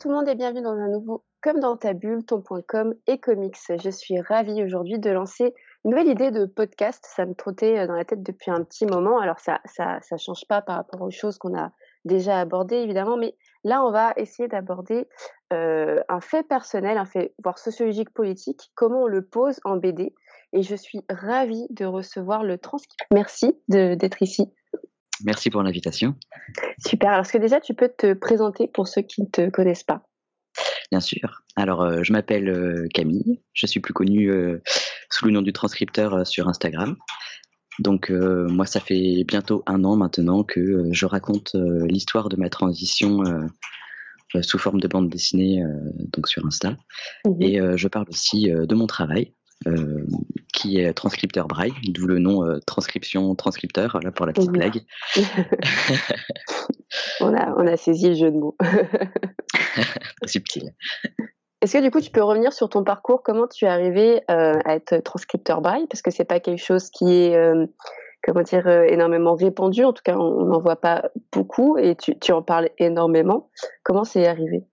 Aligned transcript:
Tout 0.00 0.08
le 0.08 0.14
monde 0.14 0.28
et 0.30 0.34
bienvenue 0.34 0.62
dans 0.62 0.78
un 0.78 0.88
nouveau 0.88 1.24
Comme 1.42 1.60
dans 1.60 1.76
ta 1.76 1.92
bulle, 1.92 2.24
ton.com 2.24 2.94
et 3.06 3.18
comics. 3.18 3.58
Je 3.68 3.90
suis 3.90 4.18
ravie 4.18 4.62
aujourd'hui 4.64 4.98
de 4.98 5.10
lancer 5.10 5.52
une 5.84 5.90
nouvelle 5.90 6.08
idée 6.08 6.30
de 6.30 6.46
podcast. 6.46 7.04
Ça 7.06 7.26
me 7.26 7.34
trottait 7.34 7.80
euh, 7.80 7.86
dans 7.86 7.96
la 7.96 8.06
tête 8.06 8.22
depuis 8.22 8.50
un 8.50 8.64
petit 8.64 8.86
moment. 8.86 9.18
Alors 9.18 9.40
ça 9.40 9.60
ça, 9.66 9.98
ça 10.00 10.16
change 10.16 10.46
pas 10.48 10.62
par 10.62 10.76
rapport 10.76 11.02
aux 11.02 11.10
choses 11.10 11.36
qu'on 11.36 11.54
a 11.54 11.72
déjà 12.06 12.40
abordées 12.40 12.76
évidemment, 12.76 13.18
mais 13.18 13.36
là 13.62 13.84
on 13.84 13.90
va 13.90 14.14
essayer 14.16 14.48
d'aborder 14.48 15.06
euh, 15.52 16.02
un 16.08 16.22
fait 16.22 16.44
personnel, 16.44 16.96
un 16.96 17.04
fait 17.04 17.34
voire 17.44 17.58
sociologique 17.58 18.14
politique, 18.14 18.70
comment 18.74 19.02
on 19.02 19.06
le 19.06 19.20
pose 19.20 19.60
en 19.64 19.76
BD. 19.76 20.14
Et 20.54 20.62
je 20.62 20.76
suis 20.76 21.04
ravie 21.10 21.66
de 21.68 21.84
recevoir 21.84 22.42
le 22.42 22.56
transcript. 22.56 23.06
Merci 23.12 23.60
d'être 23.68 24.22
ici. 24.22 24.50
Merci 25.24 25.50
pour 25.50 25.62
l'invitation. 25.62 26.14
Super. 26.78 27.10
Alors, 27.10 27.24
est-ce 27.24 27.32
que 27.32 27.38
déjà 27.38 27.60
tu 27.60 27.74
peux 27.74 27.88
te 27.88 28.14
présenter 28.14 28.68
pour 28.68 28.88
ceux 28.88 29.02
qui 29.02 29.22
ne 29.22 29.26
te 29.26 29.50
connaissent 29.50 29.84
pas? 29.84 30.02
Bien 30.90 31.00
sûr. 31.00 31.42
Alors, 31.56 31.82
euh, 31.82 32.02
je 32.02 32.12
m'appelle 32.12 32.48
euh, 32.48 32.88
Camille. 32.92 33.40
Je 33.52 33.66
suis 33.66 33.80
plus 33.80 33.94
connue 33.94 34.30
euh, 34.30 34.60
sous 35.10 35.26
le 35.26 35.32
nom 35.32 35.42
du 35.42 35.52
transcripteur 35.52 36.26
sur 36.26 36.48
Instagram. 36.48 36.96
Donc, 37.78 38.10
moi, 38.10 38.66
ça 38.66 38.78
fait 38.78 39.24
bientôt 39.26 39.62
un 39.66 39.84
an 39.84 39.96
maintenant 39.96 40.44
que 40.44 40.92
je 40.92 41.06
raconte 41.06 41.54
l'histoire 41.54 42.28
de 42.28 42.36
ma 42.36 42.50
transition 42.50 43.22
sous 44.42 44.58
forme 44.58 44.80
de 44.80 44.88
bande 44.88 45.08
dessinée 45.08 45.64
donc 46.12 46.28
sur 46.28 46.44
Insta. 46.44 46.76
Mmh 47.24 47.40
Et 47.40 47.60
je 47.76 47.88
parle 47.88 48.06
aussi 48.10 48.50
de 48.50 48.74
mon 48.74 48.86
travail. 48.86 49.32
Euh, 49.66 50.06
qui 50.54 50.80
est 50.80 50.94
transcripteur 50.94 51.46
braille, 51.46 51.74
d'où 51.84 52.06
le 52.06 52.18
nom 52.18 52.46
euh, 52.46 52.60
transcription 52.66 53.34
transcripteur, 53.34 54.00
là 54.02 54.10
pour 54.10 54.24
la 54.24 54.32
petite 54.32 54.50
blague. 54.50 54.80
on, 57.20 57.34
a, 57.34 57.54
on 57.58 57.66
a 57.66 57.76
saisi 57.76 58.08
le 58.08 58.14
jeu 58.14 58.30
de 58.30 58.38
mots. 58.38 58.56
Subtil. 60.24 60.70
Est-ce 61.60 61.74
que 61.74 61.82
du 61.82 61.90
coup 61.90 62.00
tu 62.00 62.10
peux 62.10 62.22
revenir 62.22 62.54
sur 62.54 62.70
ton 62.70 62.84
parcours? 62.84 63.22
Comment 63.22 63.48
tu 63.48 63.66
es 63.66 63.68
arrivé 63.68 64.22
euh, 64.30 64.54
à 64.64 64.76
être 64.76 64.96
transcripteur 65.02 65.60
braille? 65.60 65.86
Parce 65.88 66.00
que 66.00 66.10
c'est 66.10 66.24
pas 66.24 66.40
quelque 66.40 66.64
chose 66.64 66.88
qui 66.88 67.12
est 67.12 67.36
comment 68.22 68.42
dire 68.42 68.66
énormément 68.66 69.34
répandu. 69.34 69.84
En 69.84 69.92
tout 69.92 70.02
cas, 70.02 70.16
on 70.16 70.46
n'en 70.46 70.60
voit 70.60 70.80
pas 70.80 71.10
beaucoup 71.32 71.76
et 71.76 71.96
tu, 71.96 72.18
tu 72.18 72.32
en 72.32 72.40
parles 72.40 72.70
énormément. 72.78 73.50
Comment 73.82 74.04
c'est 74.04 74.26
arrivé? 74.26 74.64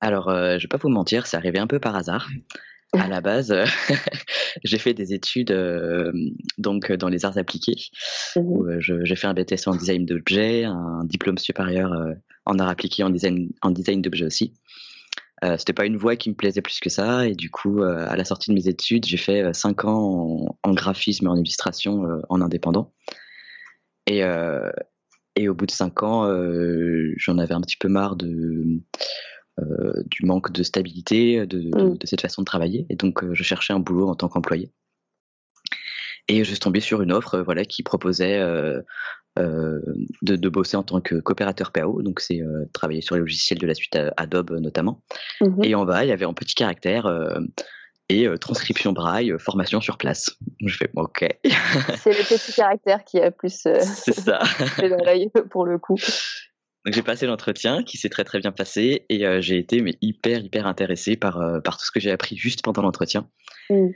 Alors, 0.00 0.28
je 0.28 0.62
vais 0.62 0.68
pas 0.68 0.76
vous 0.76 0.90
mentir, 0.90 1.26
c'est 1.26 1.38
arrivé 1.38 1.58
un 1.58 1.66
peu 1.66 1.78
par 1.78 1.96
hasard 1.96 2.28
à 2.98 3.08
la 3.08 3.20
base, 3.20 3.50
euh, 3.52 3.64
j'ai 4.64 4.78
fait 4.78 4.94
des 4.94 5.14
études 5.14 5.50
euh, 5.50 6.12
donc 6.58 6.90
dans 6.92 7.08
les 7.08 7.24
arts 7.24 7.38
appliqués. 7.38 7.76
Mmh 8.36 8.40
où 8.40 8.66
euh, 8.66 8.78
j'ai 8.80 9.16
fait 9.16 9.26
un 9.26 9.34
BTS 9.34 9.66
en 9.66 9.76
design 9.76 10.04
d'objets, 10.04 10.64
un 10.64 11.04
diplôme 11.04 11.38
supérieur 11.38 11.92
en 12.46 12.58
arts 12.58 12.68
appliqués 12.68 13.02
en 13.02 13.10
design 13.10 13.50
en 13.62 13.70
design 13.70 14.02
d'objets 14.02 14.26
aussi. 14.26 14.54
Euh, 15.44 15.56
C'était 15.58 15.72
pas 15.72 15.86
une 15.86 15.96
voie 15.96 16.16
qui 16.16 16.30
me 16.30 16.34
plaisait 16.34 16.62
plus 16.62 16.80
que 16.80 16.90
ça 16.90 17.26
et 17.26 17.34
du 17.34 17.50
coup, 17.50 17.82
à 17.82 18.16
la 18.16 18.24
sortie 18.24 18.50
de 18.50 18.54
mes 18.54 18.68
études, 18.68 19.04
j'ai 19.04 19.16
fait 19.16 19.52
cinq 19.54 19.84
ans 19.84 20.56
en, 20.62 20.74
graphisme 20.74 21.26
et 21.26 21.28
en 21.28 21.36
illustration 21.36 22.04
en 22.28 22.40
indépendant. 22.40 22.92
Et 24.06 24.22
et 25.36 25.48
au 25.48 25.54
bout 25.54 25.66
de 25.66 25.72
cinq 25.72 26.02
ans, 26.02 26.28
j'en 27.16 27.38
avais 27.38 27.54
un 27.54 27.60
petit 27.60 27.76
peu 27.76 27.88
marre 27.88 28.16
de 28.16 28.28
euh, 28.28 28.82
du 29.58 30.26
manque 30.26 30.52
de 30.52 30.62
stabilité 30.62 31.46
de, 31.46 31.58
mm. 31.58 31.98
de, 31.98 32.06
cette 32.06 32.20
façon 32.20 32.42
de 32.42 32.46
travailler. 32.46 32.86
Et 32.90 32.96
donc, 32.96 33.22
euh, 33.22 33.34
je 33.34 33.42
cherchais 33.42 33.72
un 33.72 33.80
boulot 33.80 34.08
en 34.08 34.14
tant 34.14 34.28
qu'employé. 34.28 34.70
Et 36.28 36.42
je 36.42 36.50
suis 36.50 36.58
tombé 36.58 36.80
sur 36.80 37.02
une 37.02 37.12
offre 37.12 37.38
voilà, 37.40 37.64
qui 37.64 37.82
proposait 37.82 38.38
euh, 38.38 38.80
de, 39.36 40.36
de, 40.36 40.48
bosser 40.48 40.76
en 40.76 40.82
tant 40.82 41.00
que 41.00 41.16
coopérateur 41.16 41.70
PAO, 41.70 42.00
donc 42.02 42.20
c'est 42.20 42.40
travailler 42.72 43.02
sur 43.02 43.14
les 43.14 43.20
logiciels 43.20 43.58
de 43.58 43.66
la 43.66 43.74
suite 43.74 43.98
Adobe 44.16 44.52
notamment. 44.52 45.02
Mm-hmm. 45.42 45.66
Et 45.66 45.74
en 45.74 45.84
bas, 45.84 46.04
il 46.04 46.08
y 46.08 46.12
avait 46.12 46.24
en 46.24 46.32
petit 46.32 46.54
caractère 46.54 47.06
et 48.08 48.26
transcription 48.40 48.92
braille, 48.92 49.34
formation 49.38 49.82
sur 49.82 49.98
place. 49.98 50.30
Je 50.64 50.74
fais 50.74 50.90
OK. 50.96 51.26
c'est 51.98 52.12
le 52.12 52.26
petit 52.26 52.52
caractère 52.54 53.04
qui 53.04 53.20
a 53.20 53.30
plus 53.30 53.52
c'est 53.52 54.12
ça. 54.12 54.38
pour 55.50 55.66
le 55.66 55.78
coup. 55.78 55.98
Donc 56.84 56.92
j'ai 56.92 57.02
passé 57.02 57.26
l'entretien 57.26 57.82
qui 57.82 57.96
s'est 57.96 58.10
très 58.10 58.24
très 58.24 58.40
bien 58.40 58.52
passé 58.52 59.06
et 59.08 59.26
euh, 59.26 59.40
j'ai 59.40 59.58
été 59.58 59.80
mais 59.80 59.94
hyper 60.02 60.40
hyper 60.40 60.66
intéressé 60.66 61.16
par 61.16 61.40
euh, 61.40 61.60
par 61.60 61.78
tout 61.78 61.84
ce 61.86 61.90
que 61.90 62.00
j'ai 62.00 62.10
appris 62.10 62.36
juste 62.36 62.62
pendant 62.62 62.82
l'entretien. 62.82 63.26
Mm. 63.70 63.88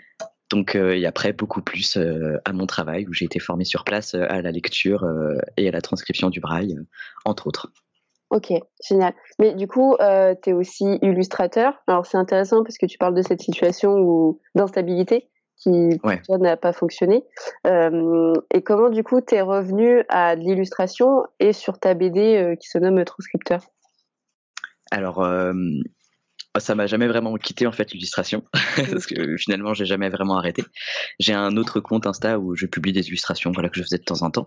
Donc 0.48 0.74
euh, 0.74 0.96
et 0.96 1.04
après 1.04 1.34
beaucoup 1.34 1.60
plus 1.60 1.98
à 2.46 2.52
mon 2.52 2.66
travail 2.66 3.06
où 3.06 3.12
j'ai 3.12 3.26
été 3.26 3.38
formé 3.38 3.64
sur 3.64 3.84
place 3.84 4.14
à 4.14 4.40
la 4.40 4.50
lecture 4.50 5.06
et 5.58 5.68
à 5.68 5.70
la 5.70 5.82
transcription 5.82 6.30
du 6.30 6.40
braille 6.40 6.78
entre 7.26 7.46
autres. 7.46 7.70
Ok, 8.30 8.52
génial. 8.86 9.14
Mais 9.38 9.54
du 9.54 9.66
coup, 9.66 9.96
tu 10.42 10.50
es 10.50 10.52
aussi 10.54 10.98
illustrateur. 11.02 11.74
Alors 11.86 12.06
c'est 12.06 12.16
intéressant 12.16 12.62
parce 12.62 12.78
que 12.78 12.86
tu 12.86 12.96
parles 12.96 13.14
de 13.14 13.22
cette 13.22 13.42
situation 13.42 14.38
d'instabilité 14.54 15.28
qui 15.58 16.00
n'a 16.28 16.56
pas 16.56 16.72
fonctionné. 16.72 17.24
Euh, 17.66 18.32
et 18.52 18.62
comment 18.62 18.90
du 18.90 19.02
coup 19.02 19.20
tu 19.20 19.34
es 19.34 19.40
revenu 19.40 20.04
à 20.08 20.36
de 20.36 20.40
l'illustration 20.40 21.24
et 21.40 21.52
sur 21.52 21.78
ta 21.78 21.94
BD 21.94 22.36
euh, 22.36 22.56
qui 22.56 22.68
se 22.68 22.78
nomme 22.78 23.04
Transcripteur? 23.04 23.62
Alors 24.90 25.22
euh, 25.22 25.52
ça 26.58 26.74
m'a 26.74 26.86
jamais 26.86 27.08
vraiment 27.08 27.34
quitté 27.36 27.66
en 27.66 27.72
fait 27.72 27.92
l'illustration 27.92 28.44
parce 28.76 29.06
que 29.06 29.36
finalement 29.36 29.74
j'ai 29.74 29.86
jamais 29.86 30.08
vraiment 30.08 30.38
arrêté. 30.38 30.64
J'ai 31.18 31.34
un 31.34 31.56
autre 31.56 31.80
compte 31.80 32.06
Insta 32.06 32.38
où 32.38 32.54
je 32.54 32.66
publie 32.66 32.92
des 32.92 33.08
illustrations 33.08 33.50
voilà 33.52 33.68
que 33.68 33.76
je 33.76 33.82
faisais 33.82 33.98
de 33.98 34.04
temps 34.04 34.22
en 34.22 34.30
temps 34.30 34.46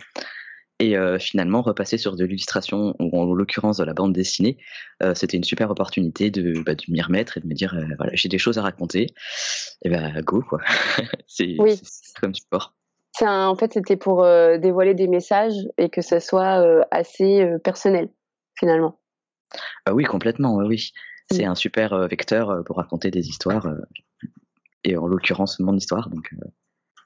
et 0.80 0.98
euh, 0.98 1.20
finalement, 1.20 1.62
repasser 1.62 2.00
sur 2.00 2.16
de 2.16 2.26
l'illustration, 2.26 2.96
ou 3.00 3.20
en 3.20 3.34
l'occurrence 3.34 3.78
de 3.78 3.84
la 3.84 3.94
bande 3.94 4.14
dessinée, 4.14 4.58
euh, 5.04 5.14
c'était 5.14 5.38
une 5.38 5.44
super 5.44 5.70
opportunité 5.70 6.32
de, 6.32 6.64
bah, 6.64 6.74
de 6.74 6.84
m'y 6.88 7.02
remettre 7.02 7.38
et 7.38 7.40
de 7.40 7.46
me 7.46 7.54
dire, 7.54 7.76
euh, 7.76 7.86
voilà, 7.98 8.14
j'ai 8.16 8.30
des 8.30 8.40
choses 8.40 8.58
à 8.58 8.64
raconter. 8.64 9.14
Et 9.84 9.90
ben, 9.90 10.20
go, 10.22 10.42
quoi. 10.42 10.60
c'est 11.28 11.56
oui. 11.60 11.80
comme 12.20 12.34
support. 12.34 12.74
Un, 13.22 13.46
en 13.46 13.56
fait, 13.56 13.74
c'était 13.74 13.98
pour 13.98 14.24
dévoiler 14.24 14.96
des 14.96 15.08
messages 15.08 15.54
et 15.78 15.90
que 15.90 16.02
ça 16.02 16.20
soit 16.20 16.66
assez 16.90 17.46
personnel, 17.64 18.10
finalement. 18.58 19.00
Ah 19.86 19.94
oui, 19.94 20.06
complètement, 20.06 20.56
oui. 20.56 20.94
C'est 21.32 21.46
mm. 21.46 21.52
un 21.52 21.56
super 21.56 22.08
vecteur 22.08 22.64
pour 22.66 22.78
raconter 22.78 23.12
des 23.12 23.28
histoires, 23.28 23.68
et 24.84 24.98
en 24.98 25.06
l'occurrence, 25.06 25.60
mon 25.60 25.76
histoire. 25.76 26.10
Donc, 26.10 26.32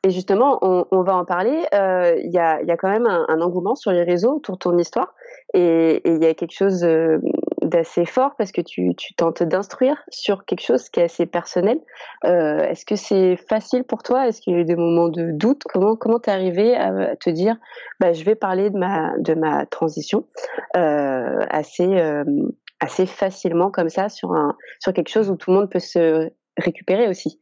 et 0.05 0.11
justement, 0.11 0.59
on, 0.61 1.01
va 1.01 1.15
en 1.15 1.25
parler. 1.25 1.65
Euh, 1.73 2.13
il 2.23 2.31
y, 2.31 2.37
a, 2.37 2.77
quand 2.77 2.91
même 2.91 3.07
un, 3.07 3.41
engouement 3.41 3.73
sur 3.73 3.91
les 3.91 4.03
réseaux 4.03 4.35
autour 4.35 4.53
de 4.53 4.59
ton 4.59 4.77
histoire. 4.77 5.15
Et 5.55 6.07
il 6.07 6.21
y 6.21 6.27
a 6.27 6.35
quelque 6.35 6.55
chose 6.55 6.83
euh, 6.83 7.17
d'assez 7.63 8.05
fort 8.05 8.35
parce 8.37 8.51
que 8.51 8.61
tu, 8.61 8.93
tentes 9.17 9.41
d'instruire 9.41 10.03
sur 10.09 10.45
quelque 10.45 10.61
chose 10.61 10.89
qui 10.89 10.99
est 10.99 11.05
assez 11.05 11.25
personnel. 11.25 11.79
Euh, 12.23 12.59
est-ce 12.69 12.85
que 12.85 12.95
c'est 12.95 13.35
facile 13.49 13.83
pour 13.83 14.03
toi? 14.03 14.27
Est-ce 14.27 14.41
qu'il 14.41 14.53
y 14.53 14.55
a 14.57 14.59
eu 14.59 14.65
des 14.65 14.75
moments 14.75 15.09
de 15.09 15.31
doute? 15.31 15.63
Comment 15.63 15.95
comment 15.95 16.19
t'es 16.19 16.29
arrivé 16.29 16.75
à 16.75 17.15
te 17.15 17.31
dire 17.31 17.55
bah, 17.99 18.13
je 18.13 18.23
vais 18.25 18.35
parler 18.35 18.69
de 18.69 19.33
ma 19.33 19.65
transition 19.65 20.27
assez 21.49 21.87
facilement 23.07 23.71
comme 23.71 23.89
ça 23.89 24.09
sur 24.09 24.29
quelque 24.93 25.09
chose 25.09 25.31
où 25.31 25.35
tout 25.35 25.49
le 25.49 25.57
monde 25.57 25.71
peut 25.71 25.79
se 25.79 26.29
récupérer 26.59 27.07
aussi? 27.07 27.39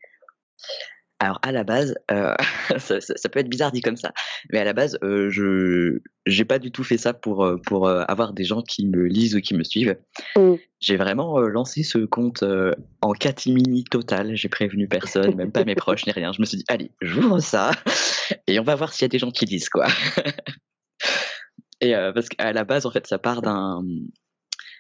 Alors 1.23 1.39
à 1.41 1.51
la 1.51 1.63
base, 1.63 1.95
euh, 2.11 2.35
ça, 2.77 3.29
peut 3.29 3.39
être 3.39 3.49
bizarre 3.49 3.71
dit 3.71 3.81
comme 3.81 3.95
ça, 3.95 4.13
mais 4.51 4.59
à 4.59 4.63
la 4.63 4.73
base, 4.73 4.97
euh, 5.03 5.29
je 5.29 5.99
j'ai 6.25 6.45
pas 6.45 6.59
du 6.59 6.71
tout 6.71 6.83
fait 6.83 6.97
ça 6.97 7.13
pour 7.13 7.45
euh, 7.45 7.57
pour 7.65 7.87
avoir 7.87 8.33
des 8.33 8.43
gens 8.43 8.61
qui 8.61 8.87
me 8.87 9.05
lisent 9.05 9.35
ou 9.35 9.39
qui 9.39 9.55
me 9.55 9.63
suivent. 9.63 9.97
Mm. 10.35 10.55
J'ai 10.79 10.97
vraiment 10.97 11.39
lancé 11.39 11.83
ce 11.83 11.99
compte 11.99 12.43
en 13.01 13.13
catimini 13.13 13.85
total. 13.85 14.35
J'ai 14.35 14.49
prévenu 14.49 14.87
personne, 14.87 15.35
même 15.35 15.51
pas 15.51 15.63
mes 15.63 15.75
proches 15.75 16.05
ni 16.05 16.11
rien. 16.11 16.33
Je 16.33 16.41
me 16.41 16.45
suis 16.45 16.57
dit 16.57 16.65
allez, 16.67 16.91
j'ouvre 17.01 17.39
ça 17.39 17.71
et 18.47 18.59
on 18.59 18.63
va 18.63 18.75
voir 18.75 18.91
s'il 18.91 19.03
y 19.03 19.05
a 19.05 19.09
des 19.09 19.19
gens 19.19 19.31
qui 19.31 19.45
lisent 19.45 19.69
quoi. 19.69 19.87
et 21.79 21.93
parce 22.13 22.27
qu'à 22.27 22.51
la 22.51 22.65
base, 22.65 22.85
en 22.85 22.91
fait, 22.91 23.07
ça 23.07 23.17
part 23.17 23.41
d'un 23.41 23.81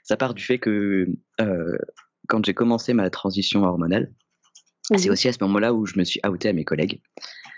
ça 0.03 0.17
part 0.17 0.33
du 0.33 0.43
fait 0.43 0.59
que 0.59 1.07
quand 2.27 2.45
j'ai 2.45 2.53
commencé 2.53 2.93
ma 2.93 3.09
transition 3.09 3.63
hormonale, 3.63 4.11
c'est 4.83 5.07
mmh 5.07 5.11
aussi 5.11 5.27
à 5.27 5.33
ce 5.33 5.37
moment-là 5.41 5.73
où 5.73 5.85
je 5.85 5.97
me 5.97 6.03
suis 6.03 6.19
outé 6.27 6.49
à 6.49 6.53
mes 6.53 6.65
collègues. 6.65 6.99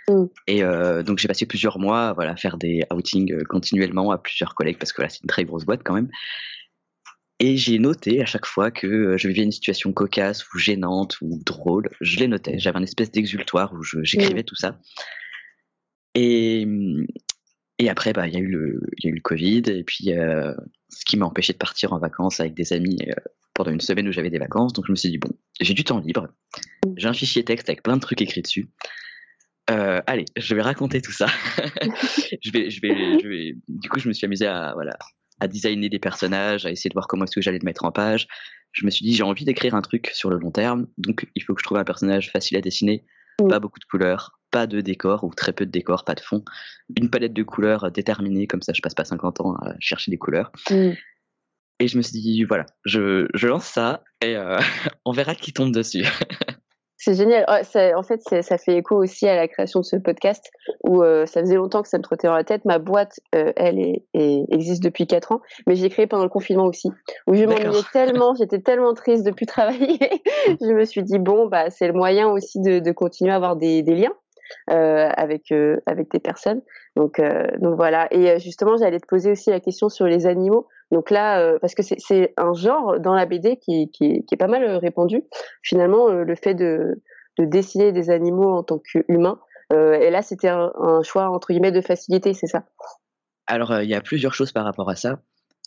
Mmh. 0.07 0.25
Et 0.47 0.63
euh, 0.63 1.03
donc 1.03 1.17
j'ai 1.17 1.27
passé 1.27 1.45
plusieurs 1.45 1.79
mois 1.79 2.13
voilà, 2.13 2.31
à 2.31 2.35
faire 2.35 2.57
des 2.57 2.83
outings 2.93 3.33
euh, 3.33 3.43
continuellement 3.43 4.11
à 4.11 4.17
plusieurs 4.17 4.53
collègues 4.53 4.77
parce 4.77 4.93
que 4.93 5.01
là 5.01 5.09
c'est 5.09 5.21
une 5.23 5.27
très 5.27 5.45
grosse 5.45 5.65
boîte 5.65 5.81
quand 5.83 5.93
même. 5.93 6.09
Et 7.39 7.57
j'ai 7.57 7.79
noté 7.79 8.21
à 8.21 8.25
chaque 8.25 8.45
fois 8.45 8.71
que 8.71 8.87
euh, 8.87 9.17
je 9.17 9.27
vivais 9.27 9.43
une 9.43 9.51
situation 9.51 9.91
cocasse 9.91 10.45
ou 10.53 10.59
gênante 10.59 11.17
ou 11.21 11.41
drôle, 11.43 11.89
je 11.99 12.19
les 12.19 12.27
notais. 12.27 12.59
J'avais 12.59 12.77
un 12.77 12.83
espèce 12.83 13.11
d'exultoire 13.11 13.73
où 13.73 13.83
j'écrivais 14.03 14.41
mmh. 14.41 14.45
tout 14.45 14.55
ça. 14.55 14.79
Et, 16.13 16.65
et 17.77 17.89
après, 17.89 18.13
bah, 18.13 18.27
il 18.27 18.33
y, 18.33 18.37
a 18.37 18.39
eu 18.39 18.47
le, 18.47 18.79
y 19.03 19.07
a 19.07 19.09
eu 19.09 19.15
le 19.15 19.21
Covid, 19.21 19.63
et 19.67 19.83
puis 19.83 20.05
ce 20.05 21.05
qui 21.05 21.17
m'a 21.17 21.25
empêché 21.25 21.51
de 21.51 21.57
partir 21.57 21.91
en 21.91 21.99
vacances 21.99 22.39
avec 22.39 22.53
des 22.53 22.71
amis 22.71 22.99
pendant 23.55 23.71
une 23.71 23.81
semaine 23.81 24.07
où 24.07 24.11
j'avais 24.11 24.29
des 24.29 24.37
vacances. 24.37 24.73
Donc 24.73 24.85
je 24.85 24.91
me 24.91 24.95
suis 24.95 25.09
dit, 25.09 25.17
bon, 25.17 25.31
j'ai 25.59 25.73
du 25.73 25.83
temps 25.83 25.99
libre, 25.99 26.27
j'ai 26.97 27.07
un 27.07 27.13
fichier 27.13 27.43
texte 27.43 27.67
avec 27.69 27.81
plein 27.81 27.95
de 27.95 28.01
trucs 28.01 28.21
écrits 28.21 28.43
dessus. 28.43 28.69
Euh, 29.71 29.99
allez, 30.05 30.25
je 30.37 30.53
vais 30.53 30.61
raconter 30.61 31.01
tout 31.01 31.11
ça. 31.11 31.25
je 32.43 32.51
vais, 32.51 32.69
je 32.69 32.81
vais, 32.81 33.19
je 33.19 33.27
vais. 33.27 33.55
Du 33.67 33.89
coup, 33.89 33.99
je 33.99 34.07
me 34.07 34.13
suis 34.13 34.25
amusé 34.25 34.45
à 34.45 34.73
voilà 34.75 34.95
à 35.39 35.47
designer 35.47 35.89
des 35.89 35.99
personnages, 35.99 36.65
à 36.65 36.71
essayer 36.71 36.89
de 36.89 36.93
voir 36.93 37.07
comment 37.07 37.25
est-ce 37.25 37.35
que 37.35 37.41
j'allais 37.41 37.59
le 37.59 37.65
mettre 37.65 37.85
en 37.85 37.91
page. 37.91 38.27
Je 38.71 38.85
me 38.85 38.91
suis 38.91 39.05
dit, 39.05 39.13
j'ai 39.13 39.23
envie 39.23 39.45
d'écrire 39.45 39.75
un 39.75 39.81
truc 39.81 40.11
sur 40.13 40.29
le 40.29 40.37
long 40.37 40.51
terme, 40.51 40.87
donc 40.97 41.27
il 41.35 41.43
faut 41.43 41.53
que 41.53 41.61
je 41.61 41.65
trouve 41.65 41.77
un 41.77 41.83
personnage 41.83 42.31
facile 42.31 42.57
à 42.57 42.61
dessiner, 42.61 43.05
pas 43.49 43.59
beaucoup 43.59 43.79
de 43.79 43.85
couleurs, 43.85 44.39
pas 44.51 44.67
de 44.67 44.81
décor 44.81 45.23
ou 45.23 45.33
très 45.33 45.53
peu 45.53 45.65
de 45.65 45.71
décor, 45.71 46.03
pas 46.03 46.15
de 46.15 46.19
fond, 46.19 46.43
une 46.97 47.09
palette 47.09 47.33
de 47.33 47.43
couleurs 47.43 47.91
déterminée, 47.91 48.47
comme 48.47 48.61
ça 48.61 48.73
je 48.73 48.81
passe 48.81 48.93
pas 48.93 49.05
50 49.05 49.41
ans 49.41 49.55
à 49.55 49.75
chercher 49.79 50.11
des 50.11 50.17
couleurs. 50.17 50.51
Et 51.79 51.87
je 51.87 51.97
me 51.97 52.01
suis 52.01 52.13
dit, 52.13 52.43
voilà, 52.43 52.65
je, 52.85 53.27
je 53.33 53.47
lance 53.47 53.65
ça 53.65 54.03
et 54.21 54.35
euh, 54.35 54.57
on 55.05 55.11
verra 55.11 55.35
qui 55.35 55.53
tombe 55.53 55.73
dessus. 55.73 56.05
C'est 56.97 57.13
génial. 57.13 57.45
en 57.47 58.03
fait, 58.03 58.21
ça 58.41 58.57
fait 58.57 58.77
écho 58.77 58.95
aussi 58.95 59.27
à 59.27 59.35
la 59.35 59.47
création 59.47 59.81
de 59.81 59.85
ce 59.85 59.97
podcast 59.97 60.49
où 60.83 61.03
euh, 61.03 61.27
ça 61.27 61.41
faisait 61.41 61.55
longtemps 61.55 61.83
que 61.83 61.89
ça 61.89 61.99
me 61.99 62.03
trottait 62.03 62.25
dans 62.25 62.33
la 62.33 62.43
tête. 62.43 62.65
Ma 62.65 62.79
boîte, 62.79 63.19
euh, 63.35 63.51
elle 63.57 63.77
est, 63.77 64.05
existe 64.13 64.81
depuis 64.81 65.05
4 65.05 65.33
ans, 65.33 65.41
mais 65.67 65.75
j'ai 65.75 65.89
créé 65.89 66.07
pendant 66.07 66.23
le 66.23 66.29
confinement 66.29 66.65
aussi. 66.65 66.89
Où 67.27 67.35
je 67.35 67.43
m'ennuyais 67.43 67.83
tellement, 67.93 68.33
j'étais 68.33 68.59
tellement 68.59 68.95
triste 68.95 69.23
de 69.23 69.29
plus 69.29 69.45
travailler. 69.45 69.99
je 70.47 70.73
me 70.73 70.83
suis 70.83 71.03
dit, 71.03 71.19
bon, 71.19 71.47
bah, 71.47 71.69
c'est 71.69 71.85
le 71.85 71.93
moyen 71.93 72.27
aussi 72.29 72.59
de, 72.59 72.79
de 72.79 72.91
continuer 72.91 73.31
à 73.31 73.35
avoir 73.35 73.55
des, 73.55 73.83
des 73.83 73.93
liens. 73.93 74.13
Euh, 74.69 75.09
avec 75.15 75.51
avec 75.85 76.11
des 76.11 76.19
personnes. 76.19 76.61
Donc 76.95 77.21
donc 77.59 77.75
voilà. 77.75 78.07
Et 78.11 78.39
justement, 78.39 78.77
j'allais 78.77 78.99
te 78.99 79.07
poser 79.07 79.31
aussi 79.31 79.49
la 79.49 79.59
question 79.59 79.89
sur 79.89 80.05
les 80.05 80.27
animaux. 80.27 80.67
Donc 80.91 81.09
là, 81.09 81.39
euh, 81.39 81.57
parce 81.59 81.73
que 81.73 81.81
c'est 81.83 82.33
un 82.37 82.53
genre 82.53 82.99
dans 82.99 83.15
la 83.15 83.25
BD 83.25 83.57
qui, 83.57 83.89
qui, 83.91 84.23
est 84.31 84.37
pas 84.37 84.47
mal 84.47 84.63
euh, 84.63 84.77
répandu. 84.77 85.23
Finalement, 85.63 86.09
euh, 86.09 86.23
le 86.23 86.35
fait 86.35 86.53
de, 86.53 87.01
de, 87.37 87.45
dessiner 87.45 87.91
des 87.91 88.09
animaux 88.09 88.51
en 88.51 88.63
tant 88.63 88.79
qu'humains. 88.79 89.39
et 89.73 90.09
là, 90.09 90.21
c'était 90.21 90.49
un, 90.49 90.71
choix 91.03 91.29
entre 91.29 91.51
guillemets 91.51 91.71
de 91.71 91.81
facilité, 91.81 92.33
c'est 92.33 92.47
ça? 92.47 92.65
Alors, 93.47 93.81
il 93.81 93.89
y 93.89 93.95
a 93.95 94.01
plusieurs 94.01 94.33
choses 94.33 94.51
par 94.51 94.63
rapport 94.63 94.89
à 94.89 94.95
ça. 94.95 95.19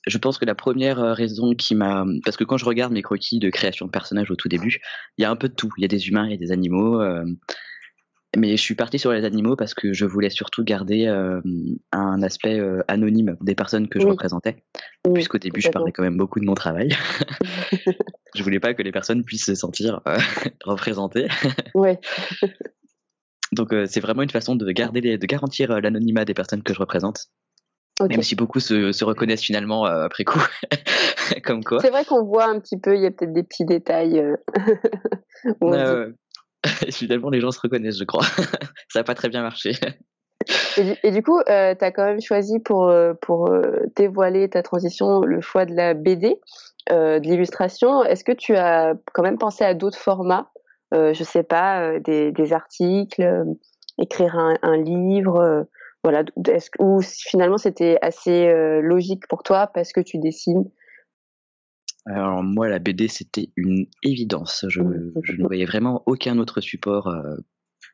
Je 0.07 0.19
pense 0.19 0.39
que 0.39 0.45
la 0.45 0.55
première 0.55 0.99
raison 0.99 1.55
qui 1.55 1.75
m'a, 1.75 2.05
parce 2.25 2.37
que 2.37 2.45
quand 2.45 2.57
je 2.57 2.65
regarde 2.65 2.93
mes 2.93 3.03
croquis 3.03 3.41
de 3.41 3.51
création 3.51 3.87
de 3.87 3.91
personnages 3.91 4.31
au 4.31 4.37
tout 4.37 4.49
début, 4.49 4.81
il 5.19 5.23
y 5.23 5.25
a 5.25 5.31
un 5.31 5.37
peu 5.37 5.49
de 5.49 5.55
tout. 5.55 5.71
Il 5.77 5.83
y 5.83 5.85
a 5.85 5.89
des 5.89 6.09
humains, 6.09 6.25
il 6.27 6.31
y 6.31 6.35
a 6.35 6.39
des 6.39 6.53
animaux. 6.53 7.03
Mais 8.37 8.57
je 8.57 8.63
suis 8.63 8.75
parti 8.75 8.99
sur 8.99 9.13
les 9.13 9.25
animaux 9.25 9.57
parce 9.57 9.73
que 9.73 9.95
je 9.95 10.05
voulais 10.05 10.29
surtout 10.29 10.63
garder 10.63 11.07
euh, 11.07 11.41
un 11.93 12.23
aspect 12.23 12.59
euh, 12.59 12.83
anonyme 12.87 13.37
des 13.41 13.55
personnes 13.55 13.89
que 13.89 13.99
je 13.99 14.07
représentais. 14.07 14.63
Puisqu'au 15.15 15.39
début, 15.39 15.63
je 15.63 15.71
parlais 15.71 15.93
quand 15.93 16.03
même 16.03 16.19
beaucoup 16.19 16.39
de 16.39 16.45
mon 16.45 16.55
travail. 16.55 16.91
je 18.35 18.43
voulais 18.43 18.61
pas 18.61 18.75
que 18.75 18.83
les 18.83 18.93
personnes 18.93 19.25
puissent 19.25 19.47
se 19.47 19.55
sentir 19.55 20.03
euh, 20.07 20.19
représentées. 20.65 21.29
Ouais. 21.75 21.99
Donc 23.53 23.75
c'est 23.87 24.01
vraiment 24.01 24.21
une 24.21 24.31
façon 24.31 24.57
de 24.57 24.71
garder 24.73 25.01
de 25.17 25.27
garantir 25.27 25.81
l'anonymat 25.81 26.27
des 26.27 26.35
personnes 26.35 26.63
que 26.63 26.75
je 26.75 26.79
représente. 26.79 27.29
Même 28.07 28.23
si 28.23 28.37
beaucoup 28.37 28.61
se, 28.61 28.93
se 28.93 29.05
reconnaissent 29.07 29.43
finalement 29.43 29.87
après 29.87 30.25
coup, 30.25 30.43
comme 31.45 31.65
quoi. 31.65 31.81
C'est 31.81 31.89
vrai 31.89 32.05
qu'on 32.05 32.25
voit 32.25 32.45
un 32.45 32.61
petit 32.61 32.79
peu, 32.79 32.95
il 32.95 33.03
y 33.03 33.07
a 33.07 33.11
peut-être 33.11 33.33
des 33.33 33.43
petits 33.43 33.65
détails. 33.65 34.23
Finalement, 36.91 37.31
les 37.31 37.41
gens 37.41 37.51
se 37.51 37.61
reconnaissent, 37.61 37.99
je 37.99 38.05
crois. 38.05 38.25
ça 38.89 39.01
n'a 39.01 39.05
pas 39.05 39.15
très 39.15 39.29
bien 39.29 39.43
marché. 39.43 39.73
Et 41.03 41.11
du, 41.11 41.23
coup, 41.23 41.39
euh, 41.49 41.75
tu 41.75 41.85
as 41.85 41.91
quand 41.91 42.05
même 42.05 42.21
choisi 42.21 42.59
pour, 42.61 42.89
euh, 42.89 43.13
pour 43.21 43.51
euh, 43.51 43.83
dévoiler 43.97 44.49
ta 44.49 44.63
transition 44.63 45.21
le 45.21 45.41
choix 45.41 45.65
de 45.65 45.75
la 45.75 45.95
BD, 45.95 46.37
de 46.91 47.21
l'illustration. 47.21 48.03
Est-ce 48.05 48.25
que 48.25 48.33
tu 48.33 48.57
as 48.57 48.95
quand 49.13 49.23
même 49.23 49.37
pensé 49.37 49.63
à 49.63 49.75
d'autres 49.75 49.99
formats 49.99 50.51
Je 50.93 51.23
sais 51.23 51.43
pas, 51.43 51.99
des, 51.99 52.53
articles, 52.53 53.45
écrire 53.99 54.39
un, 54.63 54.77
livre 54.79 55.67
voilà, 56.03 56.23
ou 56.79 57.03
finalement 57.03 57.59
c'était 57.59 57.99
assez 58.01 58.51
logique 58.81 59.29
pour 59.29 59.43
toi 59.43 59.67
parce 59.67 59.93
que 59.93 60.01
tu 60.01 60.17
dessines 60.17 60.65
alors 62.09 62.43
moi, 62.43 62.69
la 62.69 62.79
BD, 62.79 63.09
c'était 63.09 63.51
une 63.57 63.87
évidence. 64.03 64.65
Je, 64.69 64.81
ne 64.81 65.47
voyais 65.47 65.67
vraiment 65.67 66.03
aucun 66.07 66.39
autre 66.39 66.61
support 66.61 67.09
euh, 67.09 67.37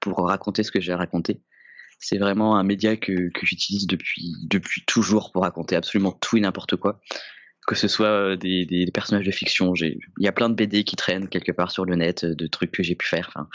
pour 0.01 0.27
raconter 0.27 0.63
ce 0.63 0.71
que 0.71 0.81
j'ai 0.81 0.95
raconté. 0.95 1.43
C'est 1.99 2.19
vraiment 2.19 2.57
un 2.57 2.65
média 2.65 2.97
que, 2.97 3.31
que 3.31 3.47
j'utilise 3.47 3.87
depuis, 3.87 4.35
depuis 4.49 4.85
toujours 4.87 5.33
pour 5.33 5.43
raconter 5.43 5.77
absolument 5.77 6.13
tout 6.13 6.37
et 6.37 6.41
n'importe 6.41 6.77
quoi 6.77 7.01
que 7.67 7.75
ce 7.75 7.89
soit 7.89 8.07
euh, 8.07 8.37
des, 8.37 8.67
des, 8.67 8.87
personnages 8.93 9.25
de 9.25 9.31
fiction. 9.31 9.75
Il 9.75 9.99
y 10.19 10.29
a 10.29 10.33
plein 10.33 10.49
de 10.49 10.55
BD 10.55 10.85
qui 10.85 10.97
traînent 10.97 11.29
quelque 11.29 11.53
part 11.53 11.71
sur 11.71 11.85
le 11.85 11.97
net, 11.97 12.25
euh, 12.25 12.35
de 12.35 12.47
trucs 12.47 12.73
que 12.73 12.83
j'ai 12.83 12.95
pu 12.95 13.07
faire. 13.07 13.31
Enfin, 13.35 13.49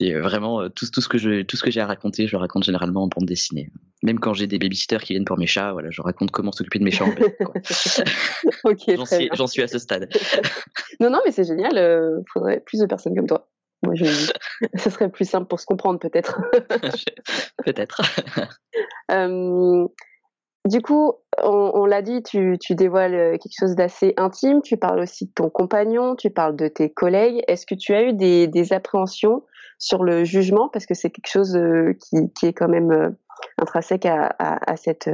et 0.00 0.14
euh, 0.14 0.22
vraiment, 0.22 0.68
tout, 0.70 0.86
tout, 0.92 1.00
ce 1.00 1.08
que 1.08 1.18
je, 1.18 1.42
tout 1.42 1.56
ce 1.56 1.62
que 1.62 1.70
j'ai 1.70 1.80
à 1.80 1.86
raconter, 1.86 2.26
je 2.26 2.32
le 2.32 2.38
raconte 2.38 2.64
généralement 2.64 3.04
en 3.04 3.08
bande 3.08 3.26
dessinée. 3.26 3.70
Même 4.02 4.20
quand 4.20 4.34
j'ai 4.34 4.46
des 4.46 4.58
babysitters 4.58 5.02
qui 5.02 5.14
viennent 5.14 5.24
pour 5.24 5.38
mes 5.38 5.46
chats, 5.46 5.72
voilà, 5.72 5.90
je 5.90 6.02
raconte 6.02 6.30
comment 6.30 6.52
s'occuper 6.52 6.78
de 6.78 6.84
mes 6.84 6.90
chats. 6.90 7.06
j'en, 8.62 9.06
suis, 9.06 9.30
j'en 9.32 9.46
suis 9.46 9.62
à 9.62 9.68
ce 9.68 9.78
stade. 9.78 10.08
non, 11.00 11.10
non, 11.10 11.20
mais 11.24 11.32
c'est 11.32 11.44
génial. 11.44 11.74
Il 11.76 12.24
faudrait 12.32 12.60
plus 12.60 12.80
de 12.80 12.86
personnes 12.86 13.16
comme 13.16 13.26
toi. 13.26 13.48
Moi, 13.82 13.94
je... 13.94 14.04
ça 14.74 14.90
serait 14.90 15.10
plus 15.10 15.28
simple 15.28 15.46
pour 15.46 15.60
se 15.60 15.66
comprendre, 15.66 15.98
peut-être. 15.98 16.40
peut-être. 17.64 18.02
Du 20.66 20.80
coup, 20.80 21.12
on, 21.42 21.84
l'a 21.84 22.00
dit, 22.00 22.22
tu, 22.22 22.56
dévoiles 22.70 23.14
euh, 23.14 23.32
quelque 23.32 23.52
chose 23.58 23.74
d'assez 23.74 24.14
intime, 24.16 24.62
tu 24.62 24.78
parles 24.78 25.00
aussi 25.00 25.26
de 25.26 25.32
ton 25.34 25.50
compagnon, 25.50 26.16
tu 26.16 26.30
parles 26.30 26.56
de 26.56 26.68
tes 26.68 26.90
collègues. 26.90 27.44
Est-ce 27.48 27.66
que 27.66 27.74
tu 27.74 27.92
as 27.92 28.02
eu 28.04 28.14
des, 28.14 28.72
appréhensions 28.72 29.42
sur 29.78 30.02
le 30.02 30.24
jugement? 30.24 30.70
Parce 30.70 30.86
que 30.86 30.94
c'est 30.94 31.10
quelque 31.10 31.30
chose 31.30 31.54
euh, 31.54 31.92
qui, 32.34 32.46
est 32.46 32.54
quand 32.54 32.68
même 32.68 32.92
euh, 32.92 33.10
intrinsèque 33.58 34.06
à, 34.06 34.76
cette, 34.76 35.10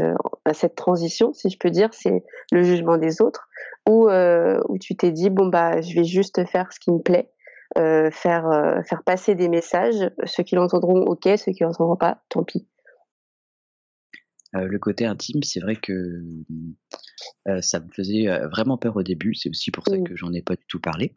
transition, 0.76 1.32
si 1.32 1.50
je 1.50 1.58
peux 1.58 1.70
dire, 1.70 1.88
c'est 1.90 2.22
le 2.52 2.62
jugement 2.62 2.96
des 2.96 3.20
autres, 3.20 3.48
ou 3.88 4.08
où 4.08 4.78
tu 4.78 4.94
t'es 4.94 5.10
dit, 5.10 5.30
bon, 5.30 5.46
bah, 5.46 5.80
je 5.80 5.96
vais 5.96 6.04
juste 6.04 6.44
faire 6.46 6.72
ce 6.72 6.78
qui 6.78 6.92
me 6.92 7.00
plaît. 7.00 7.28
faire, 7.74 8.82
faire 8.86 9.02
passer 9.04 9.34
des 9.34 9.48
messages, 9.48 10.12
ceux 10.26 10.44
qui 10.44 10.54
l'entendront, 10.54 11.00
ok, 11.00 11.28
ceux 11.38 11.50
qui 11.50 11.64
l'entendront 11.64 11.96
pas, 11.96 12.18
tant 12.28 12.44
pis. 12.44 12.68
Euh, 14.56 14.66
le 14.66 14.78
côté 14.78 15.06
intime, 15.06 15.42
c'est 15.42 15.60
vrai 15.60 15.76
que 15.76 16.22
euh, 17.48 17.60
ça 17.60 17.80
me 17.80 17.88
faisait 17.94 18.28
euh, 18.28 18.48
vraiment 18.48 18.78
peur 18.78 18.96
au 18.96 19.02
début. 19.02 19.34
C'est 19.34 19.48
aussi 19.48 19.70
pour 19.70 19.84
ça 19.86 19.96
mmh. 19.96 20.04
que 20.04 20.16
j'en 20.16 20.32
ai 20.32 20.42
pas 20.42 20.56
du 20.56 20.64
tout 20.66 20.80
parlé. 20.80 21.12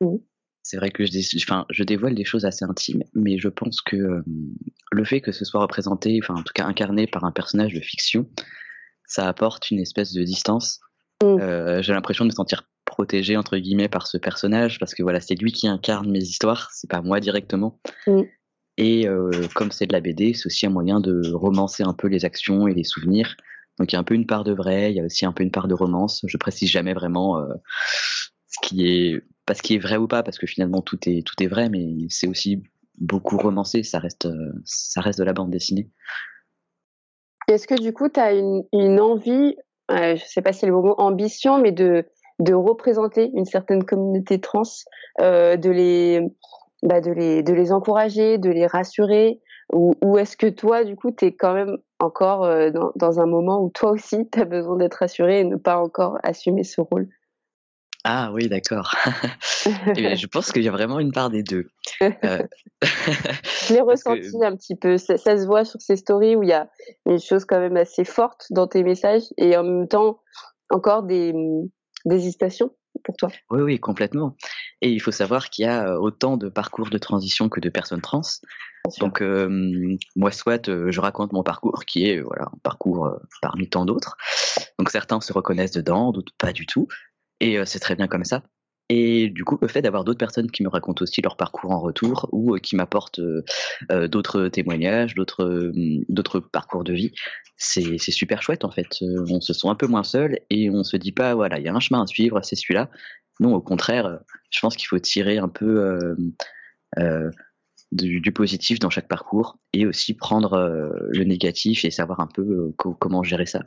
Mmh. 0.00 0.16
C'est 0.62 0.76
vrai 0.76 0.90
que 0.90 1.06
je, 1.06 1.36
enfin, 1.36 1.64
je 1.70 1.84
dévoile 1.84 2.16
des 2.16 2.24
choses 2.24 2.44
assez 2.44 2.64
intimes, 2.64 3.04
mais 3.14 3.38
je 3.38 3.48
pense 3.48 3.80
que 3.80 4.24
le 4.90 5.04
fait 5.04 5.20
que 5.20 5.30
ce 5.30 5.44
soit 5.44 5.60
représenté, 5.60 6.18
enfin 6.20 6.34
en 6.34 6.42
tout 6.42 6.52
cas 6.52 6.66
incarné 6.66 7.06
par 7.06 7.22
un 7.22 7.30
personnage 7.30 7.72
de 7.72 7.80
fiction, 7.80 8.28
ça 9.06 9.28
apporte 9.28 9.70
une 9.70 9.78
espèce 9.78 10.12
de 10.12 10.24
distance. 10.24 10.80
Mmh. 11.22 11.82
J'ai 11.82 11.92
l'impression 11.92 12.24
de 12.24 12.30
me 12.30 12.34
sentir 12.34 12.68
protégé 12.84 13.36
entre 13.36 13.58
guillemets 13.58 13.88
par 13.88 14.08
ce 14.08 14.18
personnage 14.18 14.80
parce 14.80 14.92
que 14.94 15.04
voilà, 15.04 15.20
c'est 15.20 15.36
lui 15.36 15.52
qui 15.52 15.68
incarne 15.68 16.10
mes 16.10 16.22
histoires, 16.22 16.70
c'est 16.72 16.90
pas 16.90 17.00
moi 17.00 17.20
directement. 17.20 17.78
Et 18.78 19.08
euh, 19.08 19.30
comme 19.54 19.72
c'est 19.72 19.86
de 19.86 19.92
la 19.92 20.00
BD, 20.00 20.34
c'est 20.34 20.46
aussi 20.46 20.66
un 20.66 20.70
moyen 20.70 21.00
de 21.00 21.32
romancer 21.32 21.82
un 21.82 21.94
peu 21.94 22.08
les 22.08 22.24
actions 22.24 22.68
et 22.68 22.74
les 22.74 22.84
souvenirs. 22.84 23.36
Donc 23.78 23.92
il 23.92 23.94
y 23.94 23.96
a 23.96 24.00
un 24.00 24.04
peu 24.04 24.14
une 24.14 24.26
part 24.26 24.44
de 24.44 24.52
vrai, 24.52 24.92
il 24.92 24.96
y 24.96 25.00
a 25.00 25.04
aussi 25.04 25.26
un 25.26 25.32
peu 25.32 25.42
une 25.42 25.50
part 25.50 25.68
de 25.68 25.74
romance. 25.74 26.24
Je 26.26 26.36
précise 26.36 26.70
jamais 26.70 26.94
vraiment 26.94 27.38
euh, 27.38 27.46
ce 28.48 28.58
qui 28.68 28.86
est 28.86 29.22
pas 29.44 29.54
ce 29.54 29.62
qui 29.62 29.74
est 29.74 29.78
vrai 29.78 29.96
ou 29.96 30.08
pas, 30.08 30.22
parce 30.22 30.38
que 30.38 30.46
finalement 30.46 30.82
tout 30.82 30.98
est 31.08 31.26
tout 31.26 31.40
est 31.42 31.46
vrai, 31.46 31.68
mais 31.68 32.06
c'est 32.08 32.26
aussi 32.26 32.62
beaucoup 32.98 33.36
romancé. 33.36 33.82
Ça 33.82 33.98
reste 33.98 34.28
ça 34.64 35.00
reste 35.00 35.18
de 35.18 35.24
la 35.24 35.32
bande 35.32 35.50
dessinée. 35.50 35.90
Est-ce 37.48 37.66
que 37.66 37.80
du 37.80 37.92
coup 37.92 38.08
tu 38.08 38.18
as 38.18 38.32
une, 38.32 39.00
envie, 39.00 39.56
euh, 39.90 40.16
je 40.16 40.24
sais 40.24 40.42
pas 40.42 40.52
si 40.52 40.60
c'est 40.60 40.66
le 40.66 40.72
mot 40.72 40.94
ambition, 40.98 41.58
mais 41.60 41.72
de 41.72 42.04
de 42.38 42.52
représenter 42.52 43.30
une 43.34 43.46
certaine 43.46 43.84
communauté 43.84 44.40
trans, 44.40 44.62
euh, 45.20 45.56
de 45.56 45.70
les 45.70 46.20
bah, 46.86 47.00
de, 47.00 47.10
les, 47.10 47.42
de 47.42 47.52
les 47.52 47.72
encourager, 47.72 48.38
de 48.38 48.48
les 48.48 48.66
rassurer 48.66 49.40
Ou, 49.72 49.94
ou 50.02 50.18
est-ce 50.18 50.36
que 50.36 50.46
toi, 50.46 50.84
du 50.84 50.96
coup, 50.96 51.10
tu 51.10 51.26
es 51.26 51.34
quand 51.34 51.52
même 51.52 51.76
encore 51.98 52.44
euh, 52.44 52.70
dans, 52.70 52.92
dans, 52.94 53.20
un 53.20 53.26
moment 53.26 53.60
où 53.62 53.70
toi 53.70 53.90
aussi, 53.90 54.28
tu 54.30 54.40
as 54.40 54.44
besoin 54.44 54.76
d'être 54.76 54.94
rassuré 54.94 55.40
et 55.40 55.44
ne 55.44 55.56
pas 55.56 55.78
encore 55.78 56.18
assumer 56.22 56.62
ce 56.62 56.80
rôle? 56.80 57.08
Ah 58.04 58.30
oui, 58.32 58.48
d'accord. 58.48 58.94
Eh 59.96 60.14
je 60.14 60.28
pense 60.28 60.52
qu'il 60.52 60.62
y 60.62 60.68
a 60.68 60.70
vraiment 60.70 61.00
une 61.00 61.10
part 61.10 61.28
des 61.28 61.42
deux. 61.42 61.66
Euh, 62.02 62.38
je 62.80 63.74
l'ai 63.74 63.80
ressenti 63.80 64.44
un 64.44 64.54
petit 64.54 64.76
peu. 64.76 64.96
Ça, 64.96 65.16
ça, 65.16 65.36
se 65.36 65.44
voit 65.44 65.64
sur 65.64 65.80
ces 65.80 65.96
stories 65.96 66.36
où 66.36 66.44
il 66.44 66.50
y 66.50 66.52
a 66.52 66.68
une 67.04 67.18
chose 67.18 67.44
quand 67.44 67.58
même 67.58 67.76
assez 67.76 68.04
forte 68.04 68.46
dans 68.50 68.68
tes 68.68 68.84
messages 68.84 69.24
et 69.38 69.56
en 69.56 69.64
même 69.64 69.88
temps 69.88 70.20
encore 70.70 71.02
des, 71.02 71.34
des 72.04 72.16
hésitations 72.16 72.70
pour 73.02 73.16
toi. 73.16 73.28
Oui, 73.50 73.62
oui, 73.62 73.80
complètement. 73.80 74.36
Et 74.82 74.90
il 74.90 75.00
faut 75.00 75.10
savoir 75.10 75.50
qu'il 75.50 75.64
y 75.64 75.68
a 75.68 75.88
euh, 75.88 75.98
autant 75.98 76.36
de 76.36 76.48
parcours 76.48 76.90
de 76.90 76.98
transition 76.98 77.48
que 77.48 77.60
de 77.60 77.68
personnes 77.68 78.02
trans. 78.02 78.22
Donc 79.00 79.20
euh, 79.20 79.96
moi, 80.14 80.30
soit 80.30 80.68
euh, 80.68 80.92
je 80.92 81.00
raconte 81.00 81.32
mon 81.32 81.42
parcours 81.42 81.84
qui 81.84 82.08
est 82.08 82.20
voilà 82.20 82.44
un 82.44 82.58
parcours 82.62 83.10
parmi 83.42 83.68
tant 83.68 83.84
d'autres. 83.84 84.16
Donc 84.78 84.90
certains 84.90 85.20
se 85.20 85.32
reconnaissent 85.32 85.72
dedans, 85.72 86.12
d'autres 86.12 86.32
pas 86.38 86.52
du 86.52 86.66
tout. 86.66 86.86
Et 87.40 87.58
c'est 87.66 87.80
très 87.80 87.96
bien 87.96 88.06
comme 88.06 88.24
ça. 88.24 88.42
Et 88.88 89.30
du 89.30 89.44
coup, 89.44 89.58
le 89.60 89.66
fait 89.66 89.82
d'avoir 89.82 90.04
d'autres 90.04 90.18
personnes 90.18 90.50
qui 90.50 90.62
me 90.62 90.68
racontent 90.68 91.02
aussi 91.02 91.20
leur 91.20 91.36
parcours 91.36 91.72
en 91.72 91.80
retour 91.80 92.28
ou 92.32 92.54
euh, 92.54 92.58
qui 92.58 92.76
m'apportent 92.76 93.18
euh, 93.18 93.42
euh, 93.90 94.06
d'autres 94.06 94.48
témoignages, 94.48 95.14
d'autres 95.14 95.72
d'autres 96.08 96.38
parcours 96.38 96.84
de 96.84 96.92
vie, 96.92 97.12
c'est 97.56 97.98
super 97.98 98.42
chouette 98.42 98.64
en 98.64 98.70
fait. 98.70 98.98
on 99.00 99.40
se 99.40 99.52
sent 99.54 99.68
un 99.68 99.74
peu 99.74 99.86
moins 99.86 100.04
seul 100.04 100.38
et 100.50 100.70
on 100.70 100.84
se 100.84 100.96
dit 100.96 101.12
pas 101.12 101.34
voilà, 101.34 101.58
il 101.58 101.64
y 101.64 101.68
a 101.68 101.74
un 101.74 101.80
chemin 101.80 102.02
à 102.02 102.06
suivre, 102.06 102.40
c'est 102.42 102.56
celui-là. 102.56 102.90
Non, 103.40 103.54
au 103.54 103.60
contraire, 103.60 104.20
je 104.50 104.60
pense 104.60 104.76
qu'il 104.76 104.86
faut 104.86 104.98
tirer 104.98 105.38
un 105.38 105.48
peu 105.48 106.16
du, 107.92 108.32
positif 108.32 108.78
dans 108.78 108.90
chaque 108.90 109.08
parcours 109.08 109.58
et 109.72 109.86
aussi 109.86 110.14
prendre 110.14 110.58
le 111.08 111.24
négatif 111.24 111.84
et 111.84 111.90
savoir 111.90 112.20
un 112.20 112.28
peu 112.28 112.72
comment 112.76 113.22
gérer 113.22 113.46
ça. 113.46 113.62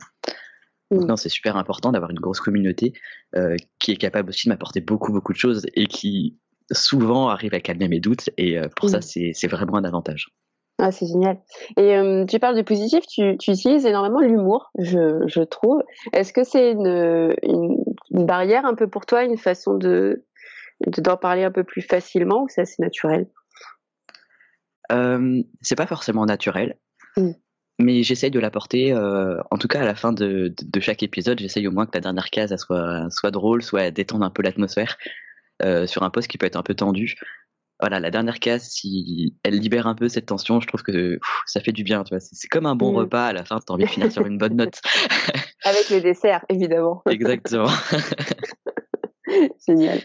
Mm. 0.90 1.06
Non, 1.06 1.16
c'est 1.16 1.28
super 1.28 1.56
important 1.56 1.92
d'avoir 1.92 2.10
une 2.10 2.18
grosse 2.18 2.40
communauté 2.40 2.92
euh, 3.36 3.56
qui 3.78 3.92
est 3.92 3.96
capable 3.96 4.30
aussi 4.30 4.48
de 4.48 4.52
m'apporter 4.52 4.80
beaucoup, 4.80 5.12
beaucoup 5.12 5.32
de 5.32 5.38
choses 5.38 5.66
et 5.74 5.86
qui 5.86 6.38
souvent 6.72 7.28
arrive 7.28 7.54
à 7.54 7.60
calmer 7.60 7.88
mes 7.88 8.00
doutes. 8.00 8.30
Et 8.36 8.58
euh, 8.58 8.68
pour 8.76 8.88
ça, 8.88 8.98
mm. 8.98 9.32
c'est 9.32 9.48
vraiment 9.48 9.76
un 9.76 9.84
avantage. 9.84 10.28
Ah, 10.78 10.92
c'est 10.92 11.06
génial. 11.06 11.38
Et 11.76 11.96
euh, 11.96 12.24
tu 12.24 12.38
parles 12.38 12.56
du 12.56 12.64
positif, 12.64 13.06
tu, 13.06 13.36
tu 13.38 13.50
utilises 13.50 13.84
énormément 13.84 14.20
l'humour, 14.20 14.70
je, 14.78 15.22
je, 15.26 15.42
trouve. 15.42 15.82
Est-ce 16.14 16.32
que 16.32 16.42
c'est 16.42 16.72
une, 16.72 17.36
une, 17.42 17.84
barrière 18.10 18.64
un 18.64 18.74
peu 18.74 18.88
pour 18.88 19.04
toi, 19.04 19.24
une 19.24 19.36
façon 19.36 19.74
de 19.74 20.24
d'en 20.86 21.18
parler 21.18 21.44
un 21.44 21.50
peu 21.50 21.64
plus 21.64 21.82
facilement 21.82 22.44
ou 22.44 22.48
c'est 22.48 22.62
assez 22.62 22.80
naturel? 22.80 23.28
C'est 25.60 25.76
pas 25.76 25.86
forcément 25.86 26.24
naturel. 26.24 26.78
Mm 27.18 27.32
mais 27.80 28.02
j'essaye 28.02 28.30
de 28.30 28.40
l'apporter, 28.40 28.92
euh, 28.92 29.38
en 29.50 29.58
tout 29.58 29.68
cas 29.68 29.80
à 29.80 29.84
la 29.84 29.94
fin 29.94 30.12
de, 30.12 30.54
de, 30.62 30.80
chaque 30.80 31.02
épisode, 31.02 31.38
j'essaye 31.40 31.66
au 31.66 31.72
moins 31.72 31.86
que 31.86 31.92
la 31.94 32.00
dernière 32.00 32.30
case 32.30 32.54
soit, 32.56 33.08
soit 33.10 33.30
drôle, 33.30 33.62
soit 33.62 33.90
détendre 33.90 34.24
un 34.24 34.30
peu 34.30 34.42
l'atmosphère 34.42 34.96
euh, 35.62 35.86
sur 35.86 36.02
un 36.02 36.10
poste 36.10 36.28
qui 36.28 36.38
peut 36.38 36.46
être 36.46 36.56
un 36.56 36.62
peu 36.62 36.74
tendu. 36.74 37.16
Voilà, 37.80 37.98
la 37.98 38.10
dernière 38.10 38.40
case, 38.40 38.64
si 38.64 39.34
elle 39.42 39.58
libère 39.58 39.86
un 39.86 39.94
peu 39.94 40.08
cette 40.08 40.26
tension, 40.26 40.60
je 40.60 40.66
trouve 40.66 40.82
que 40.82 41.18
ça 41.46 41.60
fait 41.60 41.72
du 41.72 41.82
bien. 41.82 42.04
Tu 42.04 42.14
vois, 42.14 42.20
c'est 42.20 42.48
comme 42.48 42.66
un 42.66 42.76
bon 42.76 42.92
mmh. 42.92 42.96
repas 42.96 43.26
à 43.26 43.32
la 43.32 43.44
fin, 43.44 43.58
t'as 43.58 43.72
envie 43.72 43.84
de 43.84 43.90
finir 43.90 44.12
sur 44.12 44.26
une 44.26 44.36
bonne 44.36 44.56
note. 44.56 44.80
Avec 45.64 45.88
le 45.88 46.00
dessert, 46.00 46.44
évidemment. 46.50 47.02
Exactement. 47.08 47.68
Génial. 49.66 50.00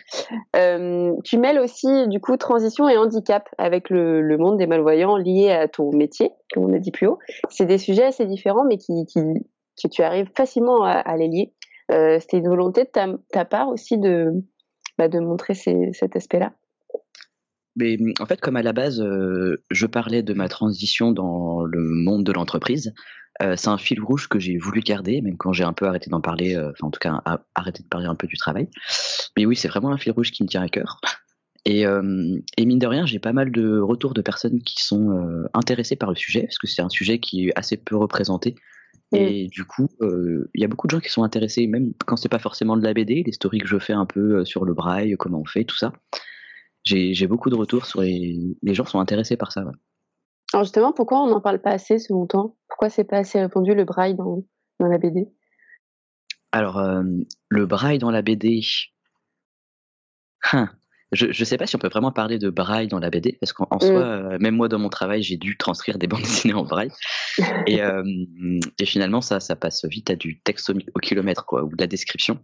Euh, 0.56 1.13
tu 1.24 1.38
mêles 1.38 1.60
aussi 1.60 2.08
du 2.08 2.20
coup 2.20 2.38
transition 2.38 2.88
et 2.89 2.98
handicap 2.98 3.50
avec 3.58 3.89
le, 3.89 4.38
monde 4.38 4.58
des 4.58 4.68
malvoyants 4.68 5.18
lié 5.18 5.51
à 5.51 5.68
ton 5.68 5.92
métier, 5.92 6.32
comme 6.54 6.65
on 6.65 6.74
a 6.74 6.80
dit 6.80 6.92
plus 6.92 7.08
haut. 7.08 7.20
C'est 7.50 7.65
des 7.65 7.77
sujets 7.77 8.06
assez 8.06 8.25
différents, 8.25 8.65
mais 8.65 8.77
qui, 8.77 9.06
tu 9.92 10.01
arrives 10.01 10.30
facilement 10.36 10.84
à, 10.84 11.15
les 11.18 11.27
lier. 11.27 11.54
Euh, 11.92 12.20
C'était 12.20 12.38
une 12.38 12.48
volonté 12.48 12.84
de 12.84 12.89
ta, 13.32 13.46
part 13.46 13.70
aussi 13.70 13.98
de, 13.98 14.32
bah, 14.98 15.08
montrer 15.10 15.54
cet 15.54 16.15
aspect-là? 16.15 16.54
Mais 17.75 17.98
en 18.22 18.25
fait, 18.25 18.39
comme 18.39 18.56
à 18.56 18.63
la 18.63 18.72
base, 18.72 19.01
euh, 19.01 19.62
je 19.70 19.86
parlais 19.86 20.24
de 20.24 20.34
ma 20.34 20.48
transition 20.48 21.12
dans 21.12 21.65
le 21.65 21.82
monde 21.82 22.24
de 22.24 22.32
l'entreprise, 22.32 22.94
euh, 23.42 23.56
c'est 23.58 23.68
un 23.68 23.77
fil 23.77 24.01
rouge 24.01 24.27
que 24.27 24.39
j'ai 24.39 24.58
voulu 24.58 24.82
garder, 24.82 25.22
même 25.22 25.38
quand 25.38 25.51
j'ai 25.51 25.63
un 25.63 25.74
peu 25.74 25.86
arrêté 25.86 26.10
d'en 26.10 26.22
parler, 26.22 26.56
euh, 26.56 26.72
enfin 26.72 26.88
en 26.88 26.92
tout 26.92 27.00
cas 27.00 27.22
arrêté 27.54 27.84
de 27.84 27.88
parler 27.88 28.08
un 28.08 28.15
peu 28.15 28.27
du 28.27 28.38
travail. 28.38 28.70
Mais 29.36 29.46
oui, 29.46 29.56
c'est 29.56 29.68
vraiment 29.68 29.92
un 29.92 29.98
fil 29.98 30.13
rouge 30.13 30.32
qui 30.32 30.44
me 30.44 30.48
tient 30.48 30.62
à 30.62 30.70
cœur. 30.70 31.00
Et, 31.68 31.88
euh, 31.88 32.38
et 32.58 32.65
mine 32.68 32.77
de 32.77 32.86
rien, 32.86 33.08
j'ai 33.08 33.18
pas 33.18 33.34
mal 33.34 33.51
de 33.51 33.80
retours 33.80 34.13
de 34.13 34.22
personnes 34.22 34.62
qui 34.62 34.84
sont 34.84 35.20
intéressées 35.56 35.96
par 35.96 36.10
le 36.10 36.15
sujet, 36.15 36.42
parce 36.42 36.60
que 36.60 36.68
c'est 36.68 36.84
un 36.84 36.89
sujet 36.89 37.18
qui 37.18 37.48
est 37.48 37.54
assez 37.56 37.75
peu 37.75 37.96
représenté. 37.96 38.54
Mm. 39.12 39.15
Et 39.15 39.48
du 39.48 39.65
coup, 39.65 39.88
il 40.00 40.62
y 40.62 40.63
a 40.63 40.68
beaucoup 40.68 40.86
de 40.86 40.92
gens 40.92 41.00
qui 41.00 41.10
sont 41.10 41.24
intéressés, 41.24 41.65
même 41.65 41.94
quand 42.06 42.18
c'est 42.18 42.30
pas 42.30 42.38
forcément 42.38 42.77
de 42.77 42.84
la 42.84 42.94
BD, 42.94 43.24
les 43.25 43.32
stories 43.32 43.58
que 43.62 43.68
je 43.68 43.80
fais 43.80 43.94
un 43.94 44.06
peu 44.06 44.46
sur 44.46 44.63
le 44.63 44.75
braille, 44.75 45.15
comment 45.18 45.39
on 45.39 45.46
fait, 45.46 45.63
tout 45.63 45.75
ça. 45.75 45.92
J'ai 46.84 47.25
beaucoup 47.25 47.50
de 47.50 47.56
retours 47.56 47.88
sur 47.88 48.01
les, 48.01 48.38
les 48.62 48.74
gens 48.75 48.86
sont 48.86 49.00
intéressés 49.00 49.36
par 49.36 49.51
ça. 49.51 49.65
Ouais. 49.65 49.74
Alors 50.56 50.64
justement, 50.64 50.94
pourquoi 50.94 51.22
on 51.22 51.28
n'en 51.28 51.42
parle 51.42 51.60
pas 51.60 51.72
assez 51.72 52.00
ce 52.00 52.14
longtemps 52.14 52.56
Pourquoi 52.70 52.90
c'est 52.90 53.04
pas 53.04 53.18
assez 53.18 53.42
répandu 53.42 53.76
le 53.76 53.84
braille 53.84 54.16
dans, 54.16 54.42
dans 54.80 54.88
la 54.88 54.98
BD 54.98 55.28
Alors, 56.54 56.80
euh, 56.80 57.04
le 57.50 57.66
braille 57.66 57.98
dans 57.98 58.10
la 58.10 58.22
BD, 58.22 58.62
hein, 60.54 60.70
je 61.12 61.26
ne 61.26 61.46
sais 61.46 61.58
pas 61.58 61.66
si 61.66 61.76
on 61.76 61.80
peut 61.80 61.90
vraiment 61.90 62.14
parler 62.14 62.40
de 62.40 62.50
braille 62.50 62.88
dans 62.88 63.00
la 63.00 63.10
BD, 63.10 63.38
parce 63.42 63.52
qu'en 63.52 63.82
soi, 63.82 63.90
mm. 63.90 64.32
euh, 64.32 64.38
même 64.40 64.56
moi 64.56 64.70
dans 64.70 64.80
mon 64.80 64.88
travail, 64.88 65.24
j'ai 65.24 65.36
dû 65.36 65.58
transcrire 65.58 65.98
des 65.98 66.08
bandes 66.08 66.22
dessinées 66.22 66.54
en 66.54 66.64
braille. 66.64 66.92
et, 67.68 67.82
euh, 67.82 68.02
et, 68.80 68.86
finalement, 68.86 69.20
ça, 69.20 69.42
ça 69.42 69.58
passe 69.58 69.84
vite 69.84 70.10
à 70.10 70.16
du 70.16 70.40
texte 70.40 70.70
au, 70.70 71.00
kilomètre, 71.00 71.46
quoi, 71.46 71.66
ou 71.66 71.76
de 71.76 71.82
la 71.82 71.88
description. 71.88 72.40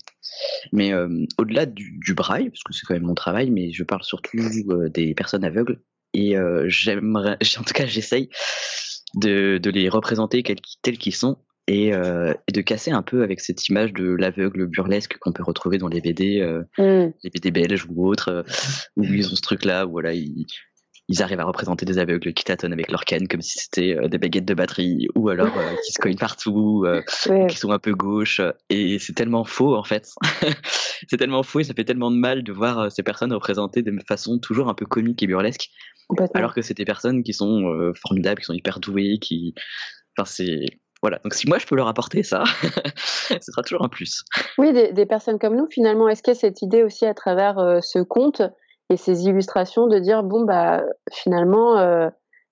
Mais 0.74 0.94
au-delà 1.38 1.66
du, 1.66 1.98
du, 2.06 2.14
braille, 2.14 2.50
parce 2.50 2.64
que 2.64 2.74
c'est 2.74 2.86
quand 2.86 2.94
même 2.94 3.04
mon 3.04 3.16
travail, 3.16 3.52
mais 3.52 3.72
je 3.72 3.86
parle 3.86 4.04
surtout 4.04 4.38
des 4.90 5.14
personnes 5.14 5.46
aveugles, 5.46 5.80
et 6.14 6.38
euh, 6.38 6.66
j'aimerais, 6.68 7.38
en 7.60 7.64
tout 7.64 7.74
cas, 7.74 7.86
j'essaye 7.86 8.30
de, 9.16 9.58
de, 9.58 9.70
les 9.70 9.90
représenter 9.90 10.44
tels 10.82 10.98
qu'ils 10.98 11.16
sont 11.16 11.38
et, 11.68 11.94
euh, 11.94 12.34
et, 12.48 12.52
de 12.52 12.62
casser 12.62 12.92
un 12.92 13.02
peu 13.02 13.24
avec 13.24 13.40
cette 13.40 13.68
image 13.70 13.94
de 13.94 14.14
l'aveugle 14.16 14.68
burlesque 14.68 15.18
qu'on 15.20 15.32
peut 15.32 15.44
retrouver 15.44 15.78
dans 15.78 15.88
les 15.88 16.02
BD, 16.02 16.40
euh, 16.42 16.64
mm. 16.78 17.14
les 17.24 17.30
BD 17.30 17.52
belges 17.52 17.86
ou 17.90 18.08
autres, 18.08 18.30
euh, 18.30 18.44
où 18.98 19.04
ils 19.04 19.28
ont 19.32 19.36
ce 19.36 19.42
truc-là, 19.42 19.86
où 19.86 19.92
voilà, 19.92 20.14
ils, 20.14 20.46
ils 21.12 21.22
arrivent 21.22 21.42
à 21.42 21.44
représenter 21.44 21.86
des 21.86 22.00
aveugles 22.00 22.34
qui 22.34 22.46
tâtonnent 22.46 22.72
avec 22.72 22.90
leur 22.90 23.04
canne 23.04 23.28
comme 23.28 23.42
si 23.42 23.60
c'était 23.60 23.98
euh, 23.98 24.08
des 24.08 24.18
baguettes 24.18 24.46
de 24.46 24.54
batterie 24.54 25.08
ou 25.16 25.28
alors 25.30 25.56
euh, 25.58 25.76
qui 25.86 25.92
se 25.92 26.00
cognent 26.00 26.18
partout, 26.18 26.86
euh, 26.86 27.02
qui 27.48 27.58
sont 27.58 27.72
un 27.72 27.80
peu 27.80 27.94
gauches. 27.94 28.42
Et 28.70 28.98
c'est 28.98 29.14
tellement 29.14 29.44
faux 29.44 29.76
en 29.76 29.84
fait. 29.84 30.08
c'est 31.10 31.18
tellement 31.18 31.44
faux 31.44 31.60
et 31.60 31.64
ça 31.66 31.74
fait 31.74 31.84
tellement 31.84 32.12
de 32.12 32.16
mal 32.16 32.44
de 32.44 32.54
voir 32.54 32.92
ces 32.92 33.04
personnes 33.04 33.34
représentées 33.34 33.84
de 33.84 33.92
façon 34.08 34.40
toujours 34.40 34.70
un 34.70 34.74
peu 34.74 34.86
comique 34.86 35.22
et 35.22 35.28
burlesque. 35.28 35.70
Alors 36.34 36.54
que 36.54 36.62
c'est 36.62 36.74
des 36.74 36.86
personnes 36.86 37.24
qui 37.24 37.34
sont 37.34 37.94
formidables, 37.96 38.40
qui 38.40 38.46
sont 38.46 38.54
hyper 38.54 38.80
douées, 38.80 39.18
qui. 39.22 39.54
Enfin, 40.18 40.26
c'est. 40.26 40.66
Voilà, 41.02 41.20
donc 41.24 41.34
si 41.34 41.48
moi 41.48 41.58
je 41.58 41.66
peux 41.66 41.76
leur 41.76 41.88
apporter 41.88 42.22
ça, 42.22 42.44
ce 42.96 43.52
sera 43.52 43.64
toujours 43.64 43.84
un 43.84 43.90
plus. 43.90 44.24
Oui, 44.58 44.72
des, 44.72 44.92
des 44.92 45.06
personnes 45.06 45.40
comme 45.40 45.56
nous, 45.56 45.68
finalement, 45.72 46.08
est-ce 46.10 46.22
qu'il 46.22 46.34
y 46.34 46.38
a 46.38 46.40
cette 46.40 46.62
idée 46.62 46.84
aussi 46.84 47.06
à 47.06 47.14
travers 47.14 47.80
ce 47.82 48.00
conte 48.00 48.44
et 48.92 48.98
ces 48.98 49.24
illustrations 49.26 49.88
de 49.88 49.98
dire 50.00 50.22
bon 50.22 50.44
bah 50.44 50.84
finalement 51.12 51.78
euh, 51.78 52.10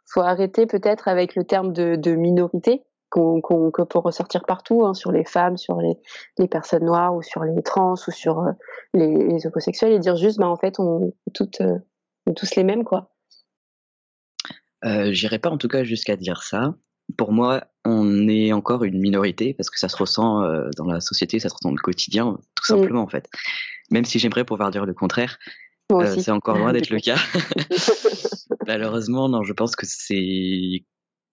faut 0.07 0.21
arrêter 0.21 0.65
peut-être 0.65 1.07
avec 1.07 1.35
le 1.35 1.43
terme 1.43 1.73
de, 1.73 1.95
de 1.95 2.15
minorité 2.15 2.83
qu'on 3.09 3.41
qu 3.41 3.71
que 3.73 3.81
peut 3.81 3.99
ressortir 3.99 4.45
partout 4.45 4.85
hein, 4.85 4.93
sur 4.93 5.11
les 5.11 5.25
femmes, 5.25 5.57
sur 5.57 5.81
les, 5.81 5.97
les, 6.37 6.47
personnes 6.47 6.85
noires 6.85 7.13
ou 7.13 7.21
sur 7.21 7.43
les 7.43 7.61
trans 7.61 7.93
ou 7.93 8.11
sur 8.11 8.39
euh, 8.39 8.51
les, 8.93 9.27
les, 9.27 9.47
homosexuels 9.47 9.91
et 9.91 9.99
dire 9.99 10.15
juste 10.15 10.39
bah 10.39 10.47
en 10.47 10.55
fait 10.55 10.79
on 10.79 11.07
est 11.07 11.33
toutes 11.33 11.61
euh, 11.61 11.77
on 12.25 12.33
tous 12.33 12.55
les 12.55 12.63
mêmes 12.63 12.83
quoi. 12.83 13.11
Euh, 14.85 15.11
J'irai 15.11 15.39
pas 15.39 15.49
en 15.49 15.57
tout 15.57 15.67
cas 15.67 15.83
jusqu'à 15.83 16.15
dire 16.15 16.43
ça. 16.43 16.75
Pour 17.17 17.31
moi, 17.33 17.63
on 17.85 18.27
est 18.27 18.53
encore 18.53 18.83
une 18.83 18.99
minorité 18.99 19.55
parce 19.55 19.71
que 19.71 19.79
ça 19.79 19.89
se 19.89 19.97
ressent 19.97 20.43
dans 20.77 20.85
la 20.85 21.01
société, 21.01 21.39
ça 21.39 21.49
se 21.49 21.55
ressent 21.55 21.69
dans 21.69 21.75
le 21.75 21.81
quotidien, 21.81 22.37
tout 22.55 22.65
simplement 22.65 23.01
en 23.01 23.07
fait. 23.07 23.27
Même 23.89 24.05
si 24.05 24.19
j'aimerais 24.19 24.45
pouvoir 24.45 24.69
dire 24.69 24.85
le 24.85 24.93
contraire, 24.93 25.39
euh, 25.91 26.15
c'est 26.17 26.31
encore 26.31 26.57
loin 26.57 26.73
d'être 26.73 26.89
le 26.89 26.99
cas. 26.99 27.15
Malheureusement, 28.67 29.29
non, 29.29 29.43
je 29.43 29.53
pense 29.53 29.75
que 29.75 29.85
c'est 29.87 30.83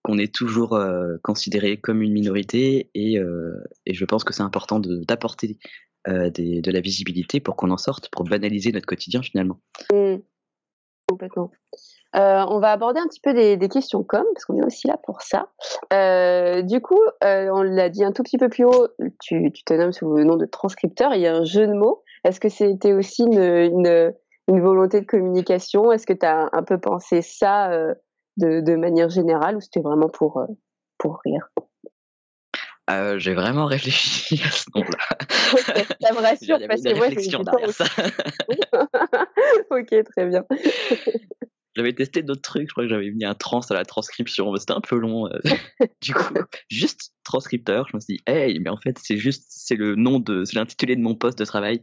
qu'on 0.03 0.19
est 0.19 0.33
toujours 0.33 0.75
euh, 0.75 1.17
considéré 1.23 1.79
comme 1.79 2.01
une 2.01 2.13
minorité 2.13 2.91
et, 2.95 3.19
euh, 3.19 3.63
et 3.87 3.95
je 3.95 4.05
pense 4.05 4.25
que 4.25 4.33
c'est 4.33 4.43
important 4.43 4.81
d'apporter 4.81 5.59
de 6.07 6.71
la 6.71 6.81
visibilité 6.81 7.41
pour 7.41 7.57
qu'on 7.57 7.73
en 7.73 7.77
sorte, 7.77 8.09
pour 8.11 8.25
banaliser 8.25 8.71
notre 8.71 8.87
quotidien 8.87 9.23
finalement. 9.23 9.59
Mmh. 9.93 10.19
Complètement. 11.09 11.51
On 12.15 12.61
va 12.61 12.71
aborder 12.71 13.01
un 13.01 13.09
petit 13.09 13.21
peu 13.21 13.35
des, 13.35 13.57
des 13.57 13.69
questions 13.69 14.05
com, 14.05 14.25
parce 14.33 14.45
qu'on 14.45 14.57
est 14.57 14.65
aussi 14.65 14.87
là 14.87 14.99
pour 15.03 15.21
ça. 15.21 15.49
Du 16.63 16.81
coup, 16.81 17.01
on 17.23 17.63
l'a 17.63 17.89
dit 17.89 18.05
un 18.05 18.13
tout 18.13 18.23
petit 18.23 18.39
peu 18.39 18.49
plus 18.49 18.65
haut, 18.65 18.89
tu, 19.21 19.51
tu, 19.53 19.65
te 19.65 19.75
nommes 19.75 19.93
sous 19.93 20.15
le 20.15 20.23
nom 20.23 20.37
de 20.37 20.47
transcripteur, 20.47 21.13
il 21.13 21.23
y 21.23 21.27
a 21.27 21.35
un 21.35 21.45
jeu 21.45 21.67
de 21.67 21.75
mots. 21.75 22.05
Est-ce 22.23 22.39
que 22.39 22.49
c'était 22.49 22.93
aussi 22.93 23.25
une, 23.25 23.41
une, 23.41 24.13
une 24.49 24.61
volonté 24.61 25.01
de 25.01 25.07
communication? 25.07 25.93
Est-ce 25.93 26.07
que 26.07 26.13
tu 26.13 26.27
as 26.27 26.49
un 26.53 26.63
peu 26.63 26.79
pensé 26.79 27.23
ça 27.23 27.71
euh, 27.71 27.95
de, 28.37 28.61
de, 28.61 28.77
manière 28.77 29.09
générale 29.09 29.57
ou 29.57 29.61
c'était 29.61 29.81
vraiment 29.81 30.09
pour, 30.09 30.39
euh, 30.39 30.47
pour 30.99 31.21
rire? 31.25 31.49
Euh, 32.89 33.19
j'ai 33.19 33.35
vraiment 33.35 33.67
réfléchi 33.67 34.41
à 34.45 34.51
ce 34.51 34.67
nom-là. 34.75 34.99
ça 36.01 36.13
me 36.13 36.21
rassure 36.21 36.59
parce 36.69 36.83
que 36.83 36.97
moi 36.97 37.09
j'ai 37.11 37.29
derrière 37.29 37.71
ça. 37.71 37.85
ok, 39.71 40.05
très 40.15 40.27
bien. 40.27 40.45
J'avais 41.75 41.93
testé 41.93 42.23
d'autres 42.23 42.41
trucs, 42.41 42.69
je 42.69 42.73
crois 42.73 42.85
que 42.85 42.89
j'avais 42.89 43.11
mis 43.11 43.27
un 43.27 43.35
trans 43.35 43.61
à 43.61 43.75
la 43.75 43.85
transcription, 43.85 44.57
c'était 44.57 44.73
un 44.73 44.81
peu 44.81 44.97
long. 44.97 45.29
du 46.01 46.15
coup, 46.15 46.33
juste 46.71 47.13
transcripteur, 47.23 47.87
je 47.91 47.97
me 47.99 48.01
suis 48.01 48.15
dit, 48.17 48.23
hey, 48.27 48.59
mais 48.61 48.71
en 48.71 48.79
fait, 48.79 48.99
c'est 48.99 49.19
juste, 49.19 49.45
c'est 49.51 49.75
le 49.75 49.95
nom 49.95 50.19
de, 50.19 50.47
c'est 50.47 50.57
l'intitulé 50.57 50.97
de 50.97 51.03
mon 51.03 51.15
poste 51.15 51.39
de 51.39 51.45
travail 51.45 51.83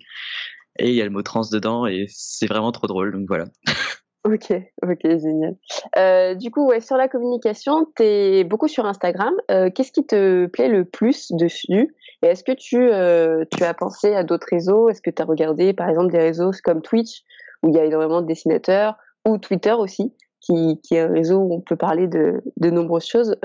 et 0.80 0.90
il 0.90 0.96
y 0.96 1.02
a 1.02 1.06
le 1.06 1.12
mot 1.12 1.22
trans 1.22 1.44
dedans 1.52 1.86
et 1.86 2.06
c'est 2.10 2.48
vraiment 2.48 2.72
trop 2.72 2.88
drôle 2.88 3.14
donc 3.14 3.26
voilà. 3.28 3.46
Ok, 4.26 4.54
ok, 4.82 5.02
génial. 5.04 5.58
Euh, 5.98 6.34
du 6.34 6.50
coup, 6.50 6.66
ouais, 6.66 6.80
sur 6.80 6.96
la 6.96 7.10
communication, 7.10 7.86
tu 7.98 8.04
es 8.04 8.44
beaucoup 8.46 8.70
sur 8.70 8.86
Instagram. 8.86 9.34
Euh, 9.52 9.70
qu'est-ce 9.70 9.92
qui 9.92 10.06
te 10.06 10.46
plaît 10.46 10.70
le 10.70 10.86
plus 10.86 11.34
dessus? 11.34 11.94
Et 12.22 12.28
est-ce 12.28 12.46
que 12.46 12.54
tu, 12.54 12.78
euh, 12.78 13.44
tu 13.52 13.66
as 13.66 13.74
pensé 13.74 14.16
à 14.16 14.24
d'autres 14.24 14.48
réseaux? 14.50 14.88
Est-ce 14.88 15.02
que 15.02 15.10
tu 15.10 15.22
as 15.22 15.26
regardé, 15.26 15.74
par 15.74 15.90
exemple, 15.90 16.10
des 16.14 16.20
réseaux 16.20 16.52
comme 16.64 16.82
Twitch, 16.82 17.24
où 17.64 17.70
il 17.70 17.76
y 17.76 17.80
a 17.80 17.84
énormément 17.84 18.22
de 18.22 18.28
dessinateurs, 18.28 18.96
ou 19.28 19.38
Twitter 19.40 19.74
aussi, 19.74 20.14
qui, 20.40 20.80
est 20.92 21.00
un 21.00 21.12
réseau 21.12 21.40
où 21.40 21.56
on 21.56 21.60
peut 21.60 21.76
parler 21.76 22.08
de, 22.08 22.42
de 22.56 22.70
nombreuses 22.70 23.06
choses, 23.06 23.36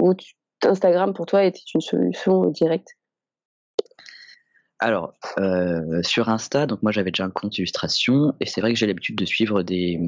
ou 0.00 0.12
Instagram, 0.64 1.14
pour 1.14 1.26
toi, 1.26 1.42
était 1.42 1.58
une 1.74 1.80
solution 1.80 2.46
directe? 2.46 2.90
Alors, 4.80 5.14
euh, 5.38 6.02
sur 6.02 6.30
Insta, 6.30 6.66
donc 6.66 6.82
moi 6.82 6.90
j'avais 6.90 7.10
déjà 7.10 7.24
un 7.24 7.30
compte 7.30 7.56
illustration, 7.58 8.34
et 8.40 8.46
c'est 8.46 8.62
vrai 8.62 8.72
que 8.72 8.78
j'ai 8.78 8.86
l'habitude 8.86 9.16
de 9.16 9.26
suivre 9.26 9.62
des, 9.62 10.00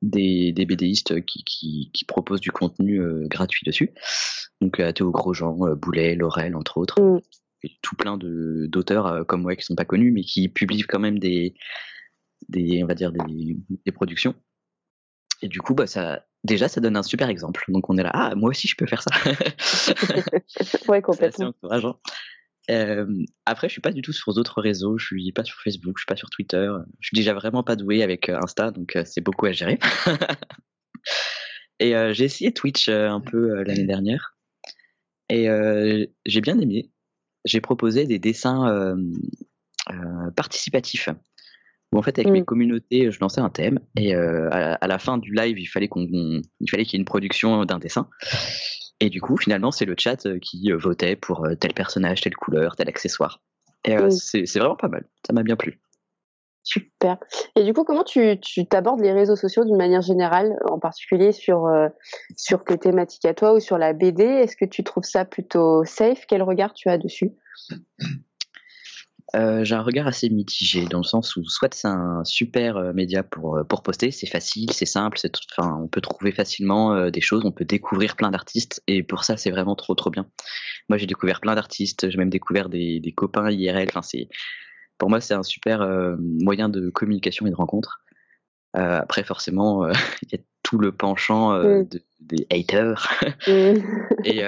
des, 0.00 0.52
des 0.52 0.66
BDistes 0.66 1.22
qui, 1.26 1.44
qui, 1.44 1.90
qui, 1.92 2.04
proposent 2.06 2.40
du 2.40 2.50
contenu 2.50 2.98
euh, 2.98 3.26
gratuit 3.28 3.66
dessus. 3.66 3.92
Donc 4.62 4.80
euh, 4.80 4.90
Théo 4.92 5.10
Grosjean, 5.10 5.76
Boulet, 5.76 6.14
Laurel, 6.14 6.56
entre 6.56 6.78
autres. 6.78 7.00
Mm. 7.00 7.20
Et 7.62 7.72
tout 7.82 7.94
plein 7.94 8.16
d'auteurs 8.16 9.26
comme 9.26 9.42
moi 9.42 9.54
qui 9.54 9.66
sont 9.66 9.74
pas 9.74 9.84
connus, 9.84 10.12
mais 10.12 10.22
qui 10.22 10.48
publient 10.48 10.80
quand 10.80 10.98
même 10.98 11.18
des, 11.18 11.54
des 12.48 12.82
on 12.82 12.86
va 12.86 12.94
dire 12.94 13.12
des, 13.12 13.58
des 13.84 13.92
productions. 13.92 14.34
Et 15.42 15.48
du 15.48 15.60
coup, 15.60 15.74
bah, 15.74 15.86
ça, 15.86 16.24
déjà, 16.42 16.68
ça 16.68 16.80
donne 16.80 16.96
un 16.96 17.02
super 17.02 17.28
exemple. 17.28 17.62
Donc 17.68 17.90
on 17.90 17.98
est 17.98 18.02
là, 18.02 18.10
ah, 18.14 18.34
moi 18.34 18.48
aussi 18.48 18.66
je 18.66 18.76
peux 18.76 18.86
faire 18.86 19.02
ça. 19.02 19.10
ouais, 20.88 21.02
complètement. 21.02 21.52
C'est 21.52 21.66
encourageant 21.66 21.98
après, 23.46 23.68
je 23.68 23.72
suis 23.72 23.80
pas 23.80 23.92
du 23.92 24.02
tout 24.02 24.12
sur 24.12 24.32
d'autres 24.34 24.60
réseaux. 24.60 24.98
Je 24.98 25.06
suis 25.06 25.32
pas 25.32 25.44
sur 25.44 25.60
Facebook, 25.60 25.94
je 25.96 26.02
suis 26.02 26.06
pas 26.06 26.16
sur 26.16 26.30
Twitter. 26.30 26.70
Je 27.00 27.08
suis 27.08 27.16
déjà 27.16 27.34
vraiment 27.34 27.62
pas 27.62 27.76
doué 27.76 28.02
avec 28.02 28.28
Insta, 28.28 28.70
donc 28.70 28.96
c'est 29.04 29.20
beaucoup 29.20 29.46
à 29.46 29.52
gérer. 29.52 29.78
et 31.80 31.94
j'ai 32.12 32.24
essayé 32.24 32.52
Twitch 32.52 32.88
un 32.88 33.20
peu 33.20 33.62
l'année 33.62 33.86
dernière, 33.86 34.36
et 35.28 35.48
j'ai 36.26 36.40
bien 36.40 36.58
aimé. 36.58 36.90
J'ai 37.44 37.60
proposé 37.60 38.04
des 38.06 38.18
dessins 38.18 38.96
participatifs. 40.36 41.08
Où 41.92 41.98
en 41.98 42.02
fait, 42.02 42.20
avec 42.20 42.30
mes 42.30 42.42
mmh. 42.42 42.44
communautés, 42.44 43.10
je 43.10 43.18
lançais 43.18 43.40
un 43.40 43.50
thème, 43.50 43.80
et 43.96 44.14
à, 44.14 44.74
à, 44.74 44.86
la 44.86 44.98
fin 45.00 45.18
du 45.18 45.34
live, 45.34 45.58
il 45.58 45.66
fallait 45.66 45.88
qu'on, 45.88 46.06
il 46.06 46.70
fallait 46.70 46.84
qu'il 46.84 46.92
y 46.92 46.96
ait 46.98 47.02
une 47.02 47.04
production 47.04 47.64
d'un 47.64 47.80
dessin. 47.80 48.08
Et 49.00 49.08
du 49.08 49.20
coup, 49.20 49.36
finalement, 49.36 49.70
c'est 49.70 49.86
le 49.86 49.94
chat 49.98 50.26
euh, 50.26 50.38
qui 50.38 50.70
euh, 50.70 50.76
votait 50.76 51.16
pour 51.16 51.46
euh, 51.46 51.54
tel 51.54 51.72
personnage, 51.72 52.20
telle 52.20 52.36
couleur, 52.36 52.76
tel 52.76 52.88
accessoire. 52.88 53.40
Et 53.86 53.96
c'est 54.10 54.58
vraiment 54.58 54.76
pas 54.76 54.88
mal. 54.88 55.06
Ça 55.26 55.32
m'a 55.32 55.42
bien 55.42 55.56
plu. 55.56 55.80
Super. 56.62 57.16
Et 57.56 57.64
du 57.64 57.72
coup, 57.72 57.84
comment 57.84 58.04
tu 58.04 58.38
t'abordes 58.68 59.00
les 59.00 59.12
réseaux 59.12 59.36
sociaux 59.36 59.64
d'une 59.64 59.78
manière 59.78 60.02
générale, 60.02 60.54
en 60.68 60.78
particulier 60.78 61.32
sur, 61.32 61.66
sur 62.36 62.62
tes 62.62 62.76
thématiques 62.76 63.24
à 63.24 63.32
toi 63.32 63.54
ou 63.54 63.60
sur 63.60 63.78
la 63.78 63.94
BD 63.94 64.22
Est-ce 64.22 64.54
que 64.54 64.66
tu 64.66 64.84
trouves 64.84 65.04
ça 65.04 65.24
plutôt 65.24 65.86
safe? 65.86 66.26
Quel 66.28 66.42
regard 66.42 66.74
tu 66.74 66.90
as 66.90 66.98
dessus? 66.98 67.32
Euh, 69.36 69.62
j'ai 69.64 69.76
un 69.76 69.82
regard 69.82 70.08
assez 70.08 70.28
mitigé 70.28 70.86
dans 70.86 70.98
le 70.98 71.04
sens 71.04 71.36
où 71.36 71.44
soit 71.44 71.72
c'est 71.72 71.86
un 71.86 72.24
super 72.24 72.76
euh, 72.76 72.92
média 72.92 73.22
pour 73.22 73.58
euh, 73.58 73.64
pour 73.64 73.82
poster, 73.82 74.10
c'est 74.10 74.26
facile, 74.26 74.72
c'est 74.72 74.86
simple, 74.86 75.18
c'est 75.18 75.32
enfin 75.56 75.78
on 75.80 75.86
peut 75.86 76.00
trouver 76.00 76.32
facilement 76.32 77.10
des 77.10 77.20
choses, 77.20 77.44
on 77.44 77.52
peut 77.52 77.64
découvrir 77.64 78.16
plein 78.16 78.30
d'artistes 78.30 78.82
et 78.88 79.02
pour 79.02 79.24
ça 79.24 79.36
c'est 79.36 79.50
vraiment 79.50 79.76
trop 79.76 79.94
trop 79.94 80.10
bien. 80.10 80.26
Moi 80.88 80.98
j'ai 80.98 81.06
découvert 81.06 81.40
plein 81.40 81.54
d'artistes, 81.54 82.10
j'ai 82.10 82.18
même 82.18 82.30
découvert 82.30 82.68
des, 82.68 82.98
des 82.98 83.12
copains 83.12 83.50
IRL. 83.50 83.86
Enfin 83.88 84.02
c'est 84.02 84.28
pour 84.98 85.10
moi 85.10 85.20
c'est 85.20 85.34
un 85.34 85.44
super 85.44 85.86
moyen 86.18 86.68
de 86.68 86.90
communication 86.90 87.46
et 87.46 87.50
de 87.50 87.56
rencontre. 87.56 88.02
après 88.72 89.22
forcément 89.22 89.88
il 90.22 90.32
y 90.32 90.34
a 90.34 90.38
tout 90.64 90.78
le 90.78 90.90
penchant 90.90 91.52
mm. 91.52 91.88
des 92.20 92.46
haters 92.50 93.08
mm. 93.46 93.74
et 94.24 94.42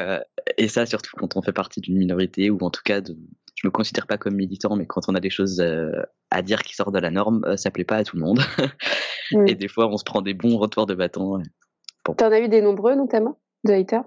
et 0.58 0.68
ça 0.68 0.86
surtout 0.86 1.12
quand 1.16 1.36
on 1.36 1.42
fait 1.42 1.52
partie 1.52 1.80
d'une 1.80 1.98
minorité 1.98 2.50
ou 2.50 2.58
en 2.62 2.70
tout 2.70 2.82
cas 2.84 3.00
de 3.00 3.16
je 3.62 3.68
me 3.68 3.70
considère 3.70 4.06
pas 4.06 4.18
comme 4.18 4.34
militant, 4.34 4.74
mais 4.74 4.86
quand 4.86 5.02
on 5.08 5.14
a 5.14 5.20
des 5.20 5.30
choses 5.30 5.60
euh, 5.60 5.92
à 6.30 6.42
dire 6.42 6.62
qui 6.62 6.74
sortent 6.74 6.94
de 6.94 6.98
la 6.98 7.10
norme, 7.10 7.44
euh, 7.46 7.56
ça 7.56 7.70
plaît 7.70 7.84
pas 7.84 7.96
à 7.96 8.04
tout 8.04 8.16
le 8.16 8.22
monde. 8.22 8.40
Mm. 9.30 9.48
Et 9.48 9.54
des 9.54 9.68
fois, 9.68 9.86
on 9.86 9.96
se 9.96 10.04
prend 10.04 10.20
des 10.20 10.34
bons 10.34 10.58
retours 10.58 10.84
de 10.84 10.94
bâton. 10.94 11.40
Bon. 12.04 12.12
T'en 12.12 12.30
as 12.30 12.40
eu 12.40 12.48
des 12.48 12.60
nombreux, 12.60 12.94
notamment, 12.94 13.38
de 13.64 13.72
haters? 13.72 14.04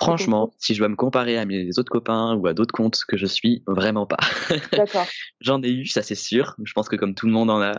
Franchement, 0.00 0.52
si 0.58 0.74
je 0.74 0.78
dois 0.78 0.88
me 0.88 0.94
comparer 0.94 1.38
à 1.38 1.44
mes 1.44 1.76
autres 1.76 1.90
copains 1.90 2.36
ou 2.36 2.46
à 2.46 2.54
d'autres 2.54 2.72
comptes 2.72 3.00
que 3.08 3.16
je 3.16 3.26
suis, 3.26 3.64
vraiment 3.66 4.06
pas. 4.06 4.18
D'accord. 4.72 5.06
J'en 5.40 5.60
ai 5.62 5.70
eu, 5.70 5.86
ça 5.86 6.02
c'est 6.02 6.14
sûr. 6.14 6.54
Je 6.62 6.72
pense 6.72 6.88
que 6.88 6.94
comme 6.94 7.16
tout 7.16 7.26
le 7.26 7.32
monde 7.32 7.50
en 7.50 7.60
a. 7.60 7.72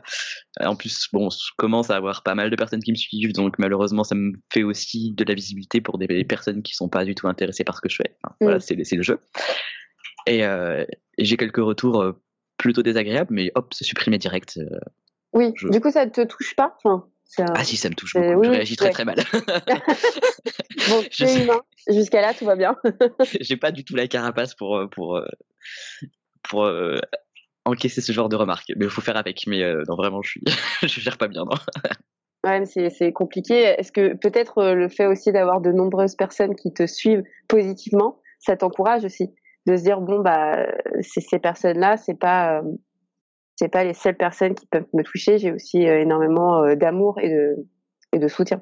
En 0.60 0.75
plus, 0.75 1.08
bon, 1.13 1.30
je 1.30 1.52
commence 1.58 1.89
à 1.91 1.95
avoir 1.95 2.23
pas 2.23 2.36
mal 2.36 2.49
de 2.49 2.56
personnes 2.58 2.84
qui 2.84 2.91
me 2.91 2.97
suivent, 2.97 3.32
donc 3.32 3.58
malheureusement, 3.58 4.04
ça 4.04 4.15
me 4.15 4.34
fait 4.52 4.63
aussi 4.63 5.13
de 5.13 5.23
la 5.23 5.34
visibilité 5.34 5.80
pour 5.80 5.97
des 5.97 6.25
personnes 6.25 6.62
qui 6.62 6.73
sont 6.73 6.89
pas 6.89 7.06
du 7.06 7.15
tout 7.15 7.30
intéressées 7.30 7.63
par 7.63 7.78
ce 7.78 7.82
que 7.82 7.89
je 7.89 7.95
fais. 7.95 8.17
Voilà, 8.41 8.58
mm. 8.58 8.84
c'est 8.84 8.95
le 8.95 9.04
jeu. 9.04 9.19
Euh, 10.27 10.86
et, 11.17 11.25
j'ai 11.25 11.38
quelques 11.38 11.58
retours 11.58 12.01
euh, 12.01 12.13
plutôt 12.58 12.82
désagréables, 12.82 13.34
mais 13.34 13.51
hop, 13.55 13.73
c'est 13.73 13.84
supprimé 13.84 14.17
direct. 14.17 14.58
Euh, 14.58 14.79
oui, 15.34 15.53
du 15.71 15.79
coup, 15.79 15.91
ça 15.91 16.05
ne 16.05 16.12
te 16.12 16.21
touche 16.21 16.55
pas? 16.55 16.75
Enfin, 16.77 17.08
Ah 17.53 17.63
si, 17.63 17.77
ça 17.77 17.89
me 17.89 17.95
touche 17.95 18.13
beaucoup. 18.15 18.43
je 18.43 18.49
réagis 18.49 18.75
très 18.75 18.89
très 18.89 19.05
mal. 19.05 19.17
bon, 20.89 21.03
c'est 21.12 21.43
humain. 21.43 21.62
Jusqu'à 21.88 22.21
là, 22.21 22.34
tout 22.34 22.45
va 22.45 22.55
bien. 22.55 22.75
j'ai 23.39 23.58
pas 23.58 23.71
du 23.71 23.84
tout 23.84 23.95
la 23.95 24.08
carapace 24.08 24.55
pour, 24.55 24.82
pour, 24.91 25.21
pour 26.43 26.71
encaisser 27.65 28.01
ce 28.01 28.12
genre 28.12 28.29
de 28.29 28.36
remarques. 28.36 28.71
Mais 28.75 28.86
il 28.86 28.91
faut 28.91 29.01
faire 29.01 29.17
avec. 29.17 29.45
Mais 29.45 29.62
non, 29.88 29.95
vraiment, 29.95 30.21
je, 30.23 30.32
suis... 30.32 30.43
je 30.82 30.99
gère 30.99 31.17
pas 31.17 31.27
bien. 31.27 31.43
Non 31.43 31.58
Ouais, 32.45 32.63
c'est 32.65 33.12
compliqué. 33.12 33.53
Est-ce 33.53 33.91
que 33.91 34.15
peut-être 34.15 34.73
le 34.73 34.88
fait 34.89 35.05
aussi 35.05 35.32
d'avoir 35.32 35.62
de 35.62 35.71
nombreuses 35.71 36.15
personnes 36.15 36.55
qui 36.55 36.73
te 36.73 36.88
suivent 36.88 37.23
positivement, 37.47 38.21
ça 38.39 38.55
t'encourage 38.55 39.03
aussi? 39.03 39.34
De 39.65 39.78
se 39.78 39.84
dire 39.84 40.02
bon 40.02 40.22
bah 40.22 40.67
ces 41.02 41.39
personnes-là, 41.39 41.98
c'est 41.98 42.17
pas 42.17 42.60
euh, 42.60 42.63
c'est 43.56 43.69
pas 43.69 43.84
les 43.84 43.93
seules 43.93 44.17
personnes 44.17 44.56
qui 44.56 44.65
peuvent 44.67 44.88
me 44.93 45.04
toucher. 45.04 45.38
J'ai 45.38 45.52
aussi 45.52 45.88
euh, 45.88 46.02
énormément 46.02 46.63
euh, 46.63 46.76
d'amour 46.76 47.19
et 47.19 47.30
de 47.30 47.56
et 48.13 48.19
de 48.19 48.28
soutien. 48.28 48.62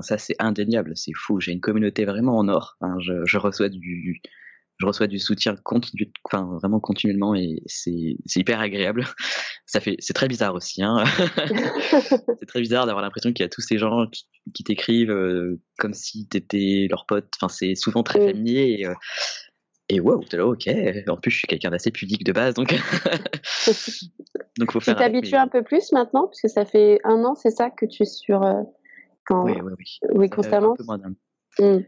ça 0.00 0.18
c'est 0.18 0.36
indéniable, 0.38 0.92
c'est 0.94 1.12
fou. 1.14 1.40
J'ai 1.40 1.52
une 1.52 1.60
communauté 1.60 2.04
vraiment 2.04 2.38
en 2.38 2.48
or. 2.48 2.76
je, 3.00 3.36
reçois 3.36 3.68
du 3.68 4.22
je 4.78 4.86
reçois 4.86 5.08
du 5.08 5.18
soutien 5.18 5.56
continu, 5.56 6.10
enfin 6.24 6.48
vraiment 6.60 6.78
continuellement 6.78 7.34
et 7.34 7.62
c'est 7.66 8.16
hyper 8.36 8.60
agréable. 8.60 9.04
Ça 9.66 9.80
fait, 9.80 9.96
c'est 9.98 10.14
très 10.14 10.28
bizarre 10.28 10.54
aussi. 10.54 10.82
Hein. 10.82 11.04
c'est 12.38 12.46
très 12.46 12.60
bizarre 12.60 12.86
d'avoir 12.86 13.02
l'impression 13.02 13.34
qu'il 13.34 13.42
y 13.42 13.46
a 13.46 13.50
tous 13.50 13.60
ces 13.60 13.76
gens 13.76 14.06
qui, 14.54 14.64
t'écrivent 14.64 15.14
comme 15.78 15.92
si 15.92 16.26
t'étais 16.26 16.86
leur 16.88 17.04
pote. 17.04 17.28
Enfin, 17.36 17.52
c'est 17.52 17.74
souvent 17.74 18.02
très 18.02 18.18
familier. 18.18 18.78
Et, 18.80 18.86
et 19.88 20.00
wow, 20.00 20.22
là, 20.32 20.46
ok. 20.46 20.68
En 21.08 21.16
plus, 21.16 21.30
je 21.30 21.38
suis 21.38 21.46
quelqu'un 21.46 21.70
d'assez 21.70 21.90
pudique 21.90 22.24
de 22.24 22.32
base, 22.32 22.54
donc. 22.54 22.74
donc 24.58 24.72
faut 24.72 24.80
faire. 24.80 24.96
Tu 24.96 25.02
t'habitues 25.02 25.36
un 25.36 25.48
peu 25.48 25.62
plus 25.62 25.92
maintenant, 25.92 26.26
parce 26.26 26.40
que 26.42 26.48
ça 26.48 26.64
fait 26.64 27.00
un 27.04 27.24
an, 27.24 27.34
c'est 27.34 27.50
ça, 27.50 27.70
que 27.70 27.86
tu 27.86 28.02
es 28.02 28.06
sur. 28.06 28.42
Euh, 28.42 28.62
quand... 29.24 29.44
Oui, 29.44 29.52
oui, 29.62 29.72
oui. 29.78 29.98
Oui, 30.14 30.30
constamment. 30.30 30.74
Un 30.88 31.14
peu 31.56 31.78
mmh. 31.78 31.84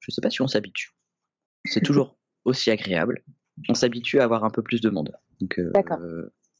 Je 0.00 0.10
sais 0.10 0.20
pas 0.20 0.30
si 0.30 0.42
on 0.42 0.46
s'habitue. 0.46 0.90
C'est 1.64 1.82
toujours 1.82 2.16
aussi 2.44 2.70
agréable. 2.70 3.24
On 3.68 3.74
s'habitue 3.74 4.20
à 4.20 4.24
avoir 4.24 4.44
un 4.44 4.50
peu 4.50 4.62
plus 4.62 4.80
de 4.80 4.90
monde. 4.90 5.12
Donc, 5.40 5.58
euh, 5.58 5.70
D'accord. 5.74 5.98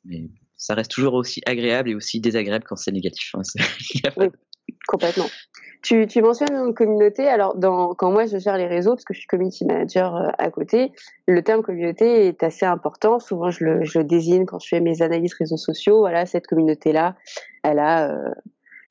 mais 0.05 0.29
ça 0.57 0.75
reste 0.75 0.91
toujours 0.91 1.15
aussi 1.15 1.43
agréable 1.47 1.91
et 1.91 1.95
aussi 1.95 2.21
désagréable 2.21 2.65
quand 2.67 2.77
c'est 2.77 2.93
négatif. 2.93 3.35
Hein. 3.35 3.43
oui, 4.17 4.29
complètement. 4.87 5.29
Tu, 5.85 6.07
tu, 6.07 6.23
mentionnes 6.23 6.55
une 6.55 6.73
communauté. 6.73 7.29
Alors, 7.29 7.57
dans, 7.57 7.95
quand 7.95 8.11
moi 8.11 8.25
je 8.25 8.39
gère 8.39 8.57
les 8.57 8.67
réseaux, 8.67 8.95
parce 8.95 9.05
que 9.05 9.13
je 9.13 9.19
suis 9.19 9.27
community 9.27 9.67
manager 9.67 10.17
euh, 10.17 10.29
à 10.39 10.51
côté, 10.51 10.93
le 11.29 11.43
terme 11.43 11.63
communauté 11.63 12.27
est 12.27 12.43
assez 12.43 12.65
important. 12.65 13.21
Souvent, 13.21 13.51
je 13.51 13.65
le, 13.65 13.85
je 13.85 13.99
le 13.99 14.05
désigne 14.05 14.47
quand 14.47 14.59
je 14.59 14.69
fais 14.69 14.81
mes 14.81 15.03
analyses 15.03 15.35
réseaux 15.35 15.59
sociaux. 15.59 15.99
Voilà, 15.99 16.25
cette 16.25 16.47
communauté-là, 16.47 17.17
elle 17.63 17.79
a, 17.79 18.11
euh, 18.11 18.35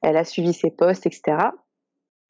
elle 0.03 0.17
a 0.17 0.23
suivi 0.23 0.53
ses 0.53 0.69
posts, 0.69 1.07
etc. 1.07 1.37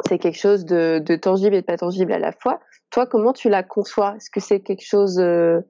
C'est 0.07 0.17
quelque 0.17 0.39
chose 0.39 0.63
de, 0.63 0.99
de, 0.99 1.15
tangible 1.17 1.55
et 1.55 1.61
de 1.61 1.65
pas 1.65 1.77
tangible 1.77 2.13
à 2.13 2.19
la 2.19 2.31
fois. 2.31 2.61
Toi, 2.89 3.05
comment 3.05 3.33
tu 3.33 3.49
la 3.49 3.63
conçois? 3.63 4.15
Est-ce 4.15 4.29
que 4.29 4.39
c'est 4.39 4.61
quelque 4.61 4.85
chose 4.85 5.19
euh 5.19 5.61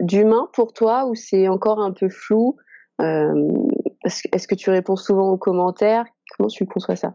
d'humain 0.00 0.48
pour 0.52 0.72
toi 0.72 1.06
ou 1.06 1.14
c'est 1.14 1.48
encore 1.48 1.80
un 1.80 1.92
peu 1.92 2.08
flou? 2.08 2.56
Est-ce 3.00 4.48
que 4.48 4.54
tu 4.54 4.70
réponds 4.70 4.96
souvent 4.96 5.30
aux 5.30 5.36
commentaires? 5.36 6.06
Comment 6.36 6.48
tu 6.48 6.66
conçois 6.66 6.96
ça? 6.96 7.14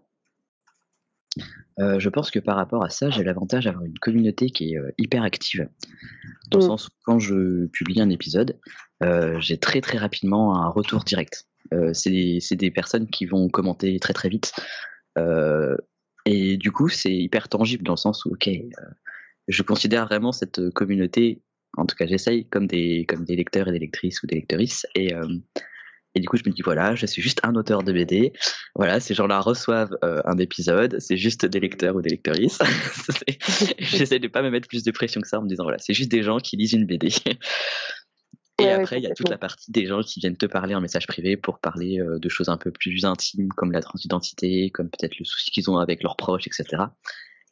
Euh, 1.80 2.00
je 2.00 2.10
pense 2.10 2.32
que 2.32 2.39
par 2.39 2.56
rapport 2.56 2.84
à 2.84 2.89
ça, 2.89 3.10
j'ai 3.10 3.24
l'avantage 3.24 3.65
d'avoir 3.65 3.84
une 3.84 3.98
communauté 3.98 4.50
qui 4.50 4.74
est 4.74 4.78
euh, 4.78 4.91
hyper 4.98 5.24
active. 5.24 5.67
Dans 6.50 6.60
le 6.60 6.65
mm. 6.65 6.67
sens 6.67 6.88
où 6.88 6.91
quand 7.06 7.19
je 7.19 7.65
publie 7.67 8.02
un 8.02 8.10
épisode, 8.10 8.60
euh, 9.04 9.39
j'ai 9.39 9.58
très 9.58 9.82
très 9.82 9.98
rapidement 9.98 10.56
un 10.56 10.69
retour 10.69 11.04
direct. 11.04 11.48
c'est 11.93 12.56
des 12.56 12.72
personnes 12.72 13.08
qui 13.08 13.26
vont 13.26 13.50
commenter 13.50 14.00
très 14.00 14.13
très 14.13 14.30
vite. 14.30 14.54
et 16.26 16.58
du 16.58 16.72
coup, 16.72 16.89
c'est 16.89 17.13
hyper 17.13 17.50
tangible 17.50 17.84
dans 17.84 17.93
le 17.93 17.98
sens 17.98 18.26
où, 18.26 18.34
ok, 18.34 18.50
je 19.48 19.63
considère 19.63 20.06
vraiment 20.06 20.32
cette 20.32 20.69
communauté, 20.69 21.41
en 21.76 21.86
tout 21.86 21.96
cas 21.96 22.06
j'essaye, 22.06 22.48
comme 22.48 22.67
des, 22.67 23.06
comme 23.08 23.26
des 23.26 23.36
lecteurs 23.36 23.67
et 23.67 23.72
des 23.72 23.80
lectrices 23.80 24.22
ou 24.24 24.28
des 24.28 24.36
lectrices. 24.36 24.86
Et, 24.96 25.13
Et 26.15 26.19
du 26.19 26.28
coup, 26.28 26.38
je 26.38 26.43
me 26.45 26.54
dis, 26.54 26.62
voilà, 26.62 26.93
je 26.95 27.06
suis 27.06 27.21
juste 27.21 27.39
un 27.43 27.56
auteur 27.56 27.84
de 27.84 27.91
BD. 27.91 28.34
Voilà, 28.76 28.99
ces 28.99 29.13
gens-là 29.13 29.39
reçoivent 29.39 29.97
euh, 30.04 30.21
un 30.26 30.38
épisode. 30.38 30.97
C'est 30.99 31.17
juste 31.17 31.45
des 31.45 31.60
lecteurs 31.60 31.95
ou 31.95 32.02
des 32.02 32.12
lectrices. 32.12 32.60
J'essaie 33.80 34.19
de 34.19 34.28
pas 34.28 34.43
me 34.43 34.52
mettre 34.52 34.67
plus 34.67 34.84
de 34.84 34.91
pression 34.91 35.21
que 35.21 35.28
ça 35.28 35.39
en 35.39 35.43
me 35.43 35.49
disant, 35.49 35.63
voilà, 35.63 35.80
c'est 35.80 35.93
juste 35.93 36.12
des 36.12 36.21
gens 36.21 36.38
qui 36.38 36.56
lisent 36.56 36.73
une 36.73 36.86
BD. 36.86 37.10
Et 38.62 38.69
après, 38.69 38.97
il 38.97 39.04
y 39.04 39.08
a 39.08 39.13
toute 39.13 39.30
la 39.30 39.38
partie 39.38 39.71
des 39.71 39.88
gens 39.88 40.02
qui 40.02 40.19
viennent 40.19 40.38
te 40.38 40.45
parler 40.45 40.76
en 40.76 40.82
message 40.82 41.08
privé 41.08 41.36
pour 41.36 41.60
parler 41.60 41.99
euh, 41.99 42.19
de 42.19 42.30
choses 42.30 42.49
un 42.49 42.58
peu 42.58 42.71
plus 42.71 43.04
intimes, 43.04 43.49
comme 43.49 43.71
la 43.71 43.82
transidentité, 43.82 44.69
comme 44.69 44.89
peut-être 44.89 45.17
le 45.17 45.26
souci 45.26 45.49
qu'ils 45.49 45.71
ont 45.71 45.78
avec 45.78 46.04
leurs 46.04 46.15
proches, 46.15 46.45
etc. 46.45 46.84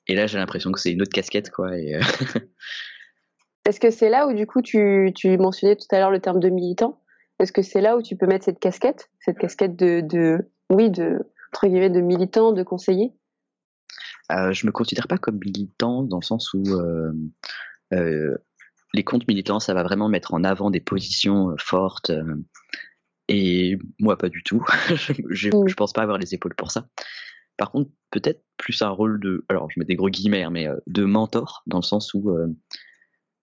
Et 0.07 0.15
là, 0.15 0.27
j'ai 0.27 0.37
l'impression 0.37 0.71
que 0.71 0.79
c'est 0.79 0.91
une 0.91 1.01
autre 1.01 1.11
casquette, 1.11 1.49
quoi. 1.49 1.75
Et 1.77 1.95
euh, 1.95 2.01
Est-ce 3.65 3.79
que 3.79 3.89
c'est 3.89 4.09
là 4.09 4.27
où, 4.27 4.33
du 4.33 4.45
coup, 4.45 4.61
tu, 4.61 5.11
tu 5.15 5.37
mentionnais 5.37 5.75
tout 5.75 5.87
à 5.91 5.99
l'heure 5.99 6.11
le 6.11 6.19
terme 6.19 6.39
de 6.39 6.49
militant? 6.49 7.01
Est-ce 7.41 7.51
que 7.51 7.63
c'est 7.63 7.81
là 7.81 7.97
où 7.97 8.03
tu 8.03 8.15
peux 8.15 8.27
mettre 8.27 8.45
cette 8.45 8.59
casquette 8.59 9.09
Cette 9.19 9.39
casquette 9.39 9.75
de, 9.75 10.01
de 10.01 10.51
oui, 10.69 10.91
de, 10.91 11.17
entre 11.51 11.65
guillemets, 11.65 11.89
de 11.89 11.99
militant, 11.99 12.51
de 12.51 12.61
conseiller 12.61 13.13
euh, 14.31 14.53
Je 14.53 14.67
me 14.67 14.71
considère 14.71 15.07
pas 15.07 15.17
comme 15.17 15.39
militant 15.43 16.03
dans 16.03 16.19
le 16.19 16.23
sens 16.23 16.53
où 16.53 16.61
euh, 16.67 17.11
euh, 17.93 18.37
les 18.93 19.03
comptes 19.03 19.27
militants, 19.27 19.59
ça 19.59 19.73
va 19.73 19.81
vraiment 19.81 20.07
mettre 20.07 20.35
en 20.35 20.43
avant 20.43 20.69
des 20.69 20.81
positions 20.81 21.55
fortes. 21.57 22.11
et 23.27 23.79
moi, 23.97 24.19
pas 24.19 24.29
du 24.29 24.43
tout. 24.43 24.63
je, 25.29 25.49
mm. 25.49 25.67
je 25.67 25.73
pense 25.73 25.93
pas 25.93 26.03
avoir 26.03 26.19
les 26.19 26.35
épaules 26.35 26.55
pour 26.55 26.69
ça. 26.69 26.85
Par 27.57 27.71
contre, 27.71 27.89
peut-être 28.11 28.43
plus 28.57 28.83
un 28.83 28.89
rôle 28.89 29.19
de, 29.19 29.45
alors 29.49 29.67
je 29.71 29.79
mets 29.79 29.85
des 29.85 29.95
gros 29.95 30.09
guillemets, 30.09 30.43
hein, 30.43 30.51
mais 30.51 30.67
de 30.85 31.05
mentor, 31.05 31.63
dans 31.65 31.79
le 31.79 31.83
sens 31.83 32.13
où 32.13 32.31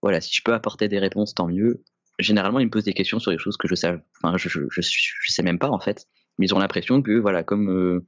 voilà, 0.02 0.20
si 0.20 0.32
je 0.32 0.42
peux 0.44 0.54
apporter 0.54 0.86
des 0.86 1.00
réponses, 1.00 1.34
tant 1.34 1.48
mieux. 1.48 1.82
Généralement, 2.18 2.58
ils 2.58 2.66
me 2.66 2.70
posent 2.70 2.84
des 2.84 2.94
questions 2.94 3.18
sur 3.18 3.30
des 3.30 3.38
choses 3.38 3.56
que 3.56 3.68
je 3.68 3.74
sais, 3.74 3.96
enfin, 4.22 4.36
je, 4.36 4.48
je, 4.48 4.64
je, 4.70 5.32
sais 5.32 5.42
même 5.42 5.58
pas 5.58 5.70
en 5.70 5.78
fait. 5.78 6.06
Mais 6.38 6.46
ils 6.46 6.54
ont 6.54 6.58
l'impression 6.58 7.00
que, 7.02 7.18
voilà, 7.18 7.42
comme 7.42 7.70
euh, 7.70 8.04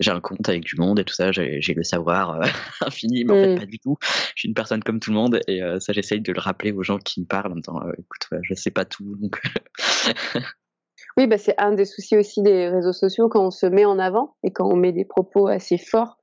j'ai 0.00 0.10
un 0.10 0.20
compte 0.20 0.48
avec 0.48 0.64
du 0.64 0.76
monde 0.76 0.98
et 0.98 1.04
tout 1.04 1.14
ça, 1.14 1.30
j'ai 1.32 1.60
le 1.60 1.82
savoir 1.82 2.40
euh, 2.40 2.46
infini, 2.86 3.24
mais 3.24 3.32
en 3.32 3.44
fait, 3.44 3.60
pas 3.60 3.66
du 3.66 3.78
tout. 3.78 3.96
Je 4.34 4.40
suis 4.40 4.48
une 4.48 4.54
personne 4.54 4.82
comme 4.82 5.00
tout 5.00 5.10
le 5.10 5.16
monde 5.16 5.40
et 5.46 5.62
euh, 5.62 5.78
ça, 5.80 5.92
j'essaye 5.92 6.20
de 6.20 6.32
le 6.32 6.40
rappeler 6.40 6.72
aux 6.72 6.82
gens 6.82 6.98
qui 6.98 7.20
me 7.20 7.26
parlent 7.26 7.52
en 7.52 7.56
disant, 7.56 7.80
écoute, 7.92 8.40
je 8.42 8.54
sais 8.54 8.70
pas 8.70 8.84
tout, 8.84 9.16
donc. 9.16 9.40
oui, 11.16 11.26
bah, 11.26 11.38
c'est 11.38 11.58
un 11.58 11.72
des 11.72 11.84
soucis 11.84 12.16
aussi 12.16 12.42
des 12.42 12.68
réseaux 12.68 12.92
sociaux 12.92 13.28
quand 13.28 13.46
on 13.46 13.50
se 13.50 13.66
met 13.66 13.84
en 13.84 13.98
avant 13.98 14.36
et 14.42 14.52
quand 14.52 14.68
on 14.70 14.76
met 14.76 14.92
des 14.92 15.04
propos 15.04 15.48
assez 15.48 15.78
forts 15.78 16.18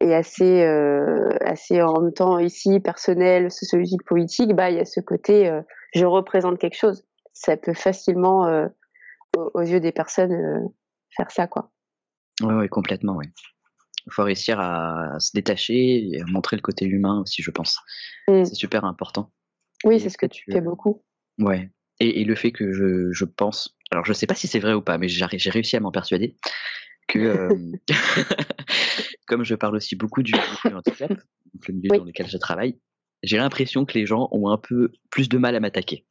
et 0.00 0.14
assez, 0.14 0.62
euh, 0.62 1.30
assez 1.40 1.80
en 1.82 2.00
même 2.00 2.12
temps 2.12 2.38
ici 2.38 2.80
personnel, 2.80 3.50
sociologique, 3.50 4.04
politique, 4.04 4.54
bah 4.54 4.70
il 4.70 4.76
y 4.76 4.80
a 4.80 4.84
ce 4.84 5.00
côté 5.00 5.48
euh, 5.48 5.62
je 5.94 6.04
représente 6.04 6.58
quelque 6.58 6.76
chose. 6.76 7.04
Ça 7.32 7.56
peut 7.56 7.74
facilement 7.74 8.46
euh, 8.46 8.66
aux, 9.36 9.62
yeux 9.62 9.80
des 9.80 9.92
personnes 9.92 10.68
faire 11.16 11.30
ça 11.30 11.46
quoi. 11.46 11.70
Oui, 12.42 12.54
ouais, 12.54 12.68
complètement, 12.68 13.16
oui. 13.16 13.26
Il 14.06 14.12
faut 14.12 14.24
réussir 14.24 14.58
à, 14.60 15.18
se 15.18 15.30
détacher 15.34 16.10
et 16.10 16.20
à 16.20 16.24
montrer 16.26 16.56
le 16.56 16.62
côté 16.62 16.84
humain 16.84 17.20
aussi, 17.20 17.42
je 17.42 17.50
pense. 17.50 17.78
Mmh. 18.28 18.44
C'est 18.44 18.54
super 18.54 18.84
important. 18.84 19.30
Oui, 19.84 20.00
c'est 20.00 20.10
ce 20.10 20.18
que 20.18 20.26
tu 20.26 20.44
fais 20.50 20.60
beaucoup. 20.60 21.02
Ouais. 21.38 21.70
Et, 22.00 22.20
et, 22.20 22.24
le 22.24 22.34
fait 22.34 22.50
que 22.50 22.72
je, 22.72 23.12
je 23.12 23.24
pense, 23.24 23.76
alors 23.92 24.04
je 24.04 24.12
sais 24.12 24.26
pas 24.26 24.34
si 24.34 24.48
c'est 24.48 24.58
vrai 24.58 24.74
ou 24.74 24.82
pas, 24.82 24.98
mais 24.98 25.08
j'ai 25.08 25.50
réussi 25.50 25.76
à 25.76 25.80
m'en 25.80 25.92
persuader 25.92 26.36
que 27.06 27.48
comme 29.26 29.44
je 29.44 29.54
parle 29.54 29.76
aussi 29.76 29.96
beaucoup 29.96 30.22
du, 30.22 30.32
handicap, 30.64 31.12
le 31.68 31.74
milieu 31.74 31.98
dans 31.98 32.04
lequel 32.04 32.28
je 32.28 32.36
travaille, 32.36 32.78
j'ai 33.22 33.36
l'impression 33.36 33.84
que 33.84 33.98
les 33.98 34.06
gens 34.06 34.28
ont 34.32 34.48
un 34.48 34.58
peu 34.58 34.92
plus 35.10 35.28
de 35.28 35.38
mal 35.38 35.56
à 35.56 35.60
m'attaquer. 35.60 36.04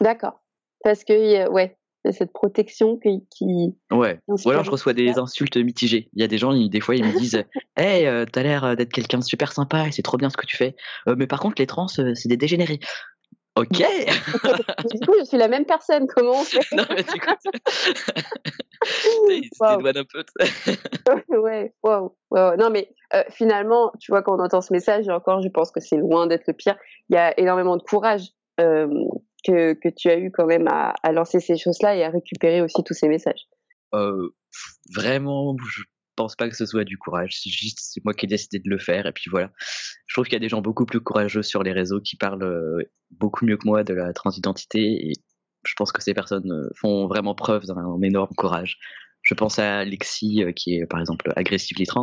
D'accord. 0.00 0.42
Parce 0.84 1.04
que, 1.04 1.50
ouais, 1.50 1.76
cette 2.12 2.32
protection 2.32 2.98
qui. 2.98 3.26
qui 3.30 3.74
ouais. 3.90 4.20
Ou 4.28 4.50
alors 4.50 4.64
je 4.64 4.70
reçois 4.70 4.92
des 4.92 5.18
insultes 5.18 5.56
mitigées. 5.56 6.08
Il 6.14 6.20
y 6.20 6.24
a 6.24 6.28
des 6.28 6.38
gens, 6.38 6.54
des 6.54 6.80
fois, 6.80 6.96
ils 6.96 7.04
me 7.04 7.18
disent 7.18 7.44
Hey, 7.76 8.06
euh, 8.06 8.24
t'as 8.30 8.42
l'air 8.42 8.76
d'être 8.76 8.92
quelqu'un 8.92 9.18
de 9.18 9.24
super 9.24 9.52
sympa 9.52 9.86
et 9.86 9.92
c'est 9.92 10.02
trop 10.02 10.16
bien 10.16 10.30
ce 10.30 10.36
que 10.36 10.46
tu 10.46 10.56
fais. 10.56 10.76
Euh, 11.08 11.14
mais 11.18 11.26
par 11.26 11.40
contre, 11.40 11.56
les 11.58 11.66
trans, 11.66 11.86
euh, 11.98 12.14
c'est 12.14 12.28
des 12.28 12.36
dégénérés. 12.36 12.80
Ok. 13.58 13.78
du 14.92 15.00
coup, 15.04 15.14
je 15.18 15.24
suis 15.24 15.36
la 15.36 15.48
même 15.48 15.64
personne. 15.64 16.06
Comment 16.06 16.40
on 16.40 16.44
fait? 16.44 16.60
Non, 16.72 16.84
mais 16.90 17.02
du 17.02 17.20
coup, 17.20 17.34
wow. 19.60 19.84
un 19.84 20.04
peu. 20.04 21.38
ouais, 21.38 21.74
wow. 21.82 22.14
Non, 22.56 22.70
mais 22.70 22.88
euh, 23.14 23.24
finalement, 23.30 23.90
tu 23.98 24.12
vois, 24.12 24.22
quand 24.22 24.38
on 24.38 24.42
entend 24.42 24.60
ce 24.60 24.72
message, 24.72 25.08
et 25.08 25.10
encore, 25.10 25.42
je 25.42 25.48
pense 25.48 25.72
que 25.72 25.80
c'est 25.80 25.96
loin 25.96 26.28
d'être 26.28 26.46
le 26.46 26.52
pire. 26.52 26.76
Il 27.08 27.14
y 27.14 27.18
a 27.18 27.38
énormément 27.38 27.76
de 27.76 27.82
courage 27.82 28.28
euh, 28.60 28.86
que, 29.44 29.74
que 29.74 29.88
tu 29.88 30.08
as 30.08 30.18
eu 30.18 30.30
quand 30.30 30.46
même 30.46 30.68
à, 30.68 30.94
à 31.02 31.10
lancer 31.10 31.40
ces 31.40 31.56
choses-là 31.56 31.96
et 31.96 32.04
à 32.04 32.10
récupérer 32.10 32.62
aussi 32.62 32.84
tous 32.84 32.94
ces 32.94 33.08
messages. 33.08 33.48
Euh, 33.92 34.28
vraiment, 34.94 35.56
je 35.68 35.82
pense 36.18 36.34
pas 36.34 36.48
que 36.48 36.56
ce 36.56 36.66
soit 36.66 36.84
du 36.84 36.98
courage. 36.98 37.38
C'est 37.40 37.50
juste, 37.50 37.78
c'est 37.80 38.04
moi 38.04 38.12
qui 38.12 38.26
ai 38.26 38.28
décidé 38.28 38.58
de 38.58 38.68
le 38.68 38.78
faire. 38.78 39.06
Et 39.06 39.12
puis 39.12 39.30
voilà. 39.30 39.52
Je 40.06 40.14
trouve 40.14 40.24
qu'il 40.24 40.34
y 40.34 40.36
a 40.36 40.40
des 40.40 40.48
gens 40.48 40.60
beaucoup 40.60 40.84
plus 40.84 41.00
courageux 41.00 41.42
sur 41.42 41.62
les 41.62 41.72
réseaux 41.72 42.00
qui 42.00 42.16
parlent 42.16 42.42
euh, 42.42 42.82
beaucoup 43.12 43.46
mieux 43.46 43.56
que 43.56 43.66
moi 43.66 43.84
de 43.84 43.94
la 43.94 44.12
transidentité. 44.12 45.08
Et 45.08 45.12
je 45.64 45.74
pense 45.76 45.92
que 45.92 46.02
ces 46.02 46.14
personnes 46.14 46.50
euh, 46.50 46.68
font 46.74 47.06
vraiment 47.06 47.36
preuve 47.36 47.66
d'un 47.66 48.02
énorme 48.02 48.34
courage. 48.36 48.78
Je 49.22 49.34
pense 49.34 49.60
à 49.60 49.84
Lexi, 49.84 50.42
euh, 50.42 50.50
qui 50.50 50.74
est 50.74 50.86
par 50.86 50.98
exemple 50.98 51.32
agressively 51.36 51.86
trans. 51.86 52.02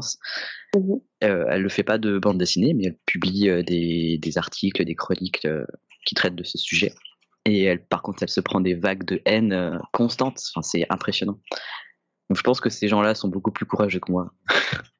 Mmh 0.75 0.95
elle 1.21 1.63
ne 1.63 1.69
fait 1.69 1.83
pas 1.83 1.97
de 1.97 2.19
bande 2.19 2.37
dessinée, 2.37 2.75
mais 2.75 2.85
elle 2.85 2.97
publie 3.07 3.49
des, 3.63 4.19
des, 4.21 4.37
articles, 4.37 4.85
des 4.85 4.93
chroniques 4.93 5.47
qui 6.05 6.13
traitent 6.13 6.35
de 6.35 6.43
ce 6.43 6.59
sujet. 6.59 6.93
Et 7.45 7.63
elle, 7.63 7.83
par 7.83 8.03
contre, 8.03 8.21
elle 8.21 8.29
se 8.29 8.41
prend 8.41 8.61
des 8.61 8.75
vagues 8.75 9.05
de 9.05 9.19
haine 9.25 9.79
constantes. 9.91 10.39
Enfin, 10.51 10.61
c'est 10.61 10.85
impressionnant. 10.91 11.39
Donc 12.29 12.37
je 12.37 12.43
pense 12.43 12.59
que 12.59 12.69
ces 12.69 12.87
gens-là 12.87 13.15
sont 13.15 13.27
beaucoup 13.27 13.51
plus 13.51 13.65
courageux 13.65 13.99
que 13.99 14.11
moi. 14.11 14.31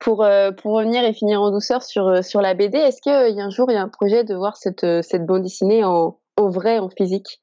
pour, 0.00 0.24
euh, 0.24 0.52
pour 0.52 0.74
revenir 0.74 1.04
et 1.04 1.12
finir 1.12 1.40
en 1.40 1.50
douceur 1.50 1.82
sur, 1.82 2.06
euh, 2.08 2.22
sur 2.22 2.40
la 2.40 2.54
BD, 2.54 2.78
est-ce 2.78 3.00
qu'il 3.00 3.12
euh, 3.12 3.28
y 3.28 3.40
a 3.40 3.44
un 3.44 3.50
jour 3.50 3.70
il 3.70 3.74
y 3.74 3.76
a 3.76 3.82
un 3.82 3.88
projet 3.88 4.24
de 4.24 4.34
voir 4.34 4.56
cette, 4.56 4.86
cette 5.02 5.26
bande 5.26 5.42
dessinée 5.42 5.84
en, 5.84 6.18
en 6.36 6.50
vrai, 6.50 6.78
en 6.78 6.88
physique? 6.88 7.40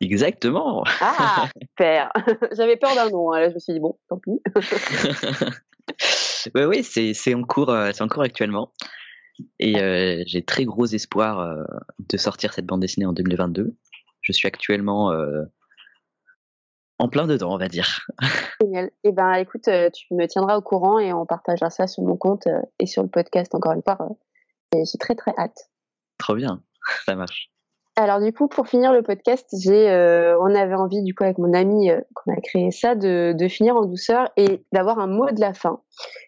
Exactement. 0.00 0.84
Ah, 1.00 1.48
super. 1.62 2.12
J'avais 2.56 2.76
peur 2.76 2.94
d'un 2.94 3.10
nom. 3.10 3.32
Hein. 3.32 3.40
Là, 3.40 3.48
je 3.50 3.54
me 3.54 3.58
suis 3.58 3.72
dit 3.72 3.80
bon, 3.80 3.98
tant 4.08 4.18
pis. 4.18 4.40
oui, 6.54 6.64
oui, 6.64 6.82
c'est 6.82 7.34
en 7.34 7.42
cours, 7.42 7.74
c'est 7.92 8.02
en 8.02 8.08
cours 8.08 8.22
actuellement. 8.22 8.72
Et 9.58 9.74
j'ai 10.26 10.44
très 10.44 10.64
gros 10.64 10.86
espoir 10.86 11.56
de 11.98 12.16
sortir 12.16 12.52
cette 12.52 12.66
bande 12.66 12.80
dessinée 12.80 13.06
en 13.06 13.12
2022. 13.12 13.74
Je 14.20 14.32
suis 14.32 14.46
actuellement 14.46 15.12
en 16.98 17.08
plein 17.08 17.26
dedans, 17.26 17.52
on 17.52 17.58
va 17.58 17.68
dire. 17.68 18.06
Génial. 18.60 18.90
Eh 19.02 19.12
ben, 19.12 19.34
écoute, 19.34 19.68
euh, 19.68 19.90
tu 19.90 20.14
me 20.14 20.26
tiendras 20.26 20.56
au 20.56 20.62
courant 20.62 20.98
et 20.98 21.12
on 21.12 21.26
partagera 21.26 21.70
ça 21.70 21.86
sur 21.86 22.02
mon 22.04 22.16
compte 22.16 22.46
euh, 22.46 22.60
et 22.78 22.86
sur 22.86 23.02
le 23.02 23.08
podcast 23.08 23.54
encore 23.54 23.72
une 23.72 23.82
fois. 23.82 23.98
Euh, 24.74 24.78
j'ai 24.90 24.98
très 24.98 25.14
très 25.14 25.32
hâte. 25.36 25.70
Trop 26.18 26.34
bien, 26.34 26.62
ça 27.04 27.16
marche. 27.16 27.50
Alors 27.96 28.20
du 28.20 28.32
coup, 28.32 28.48
pour 28.48 28.66
finir 28.66 28.92
le 28.92 29.02
podcast, 29.02 29.48
j'ai, 29.56 29.86
on 30.40 30.52
avait 30.52 30.74
envie 30.74 31.02
du 31.04 31.14
coup 31.14 31.22
avec 31.22 31.38
mon 31.38 31.54
ami 31.54 31.90
qu'on 32.12 32.32
a 32.32 32.40
créé 32.40 32.72
ça 32.72 32.96
de, 32.96 33.32
de, 33.38 33.48
finir 33.48 33.76
en 33.76 33.84
douceur 33.84 34.30
et 34.36 34.64
d'avoir 34.72 34.98
un 34.98 35.06
mot 35.06 35.30
de 35.30 35.40
la 35.40 35.54
fin. 35.54 35.80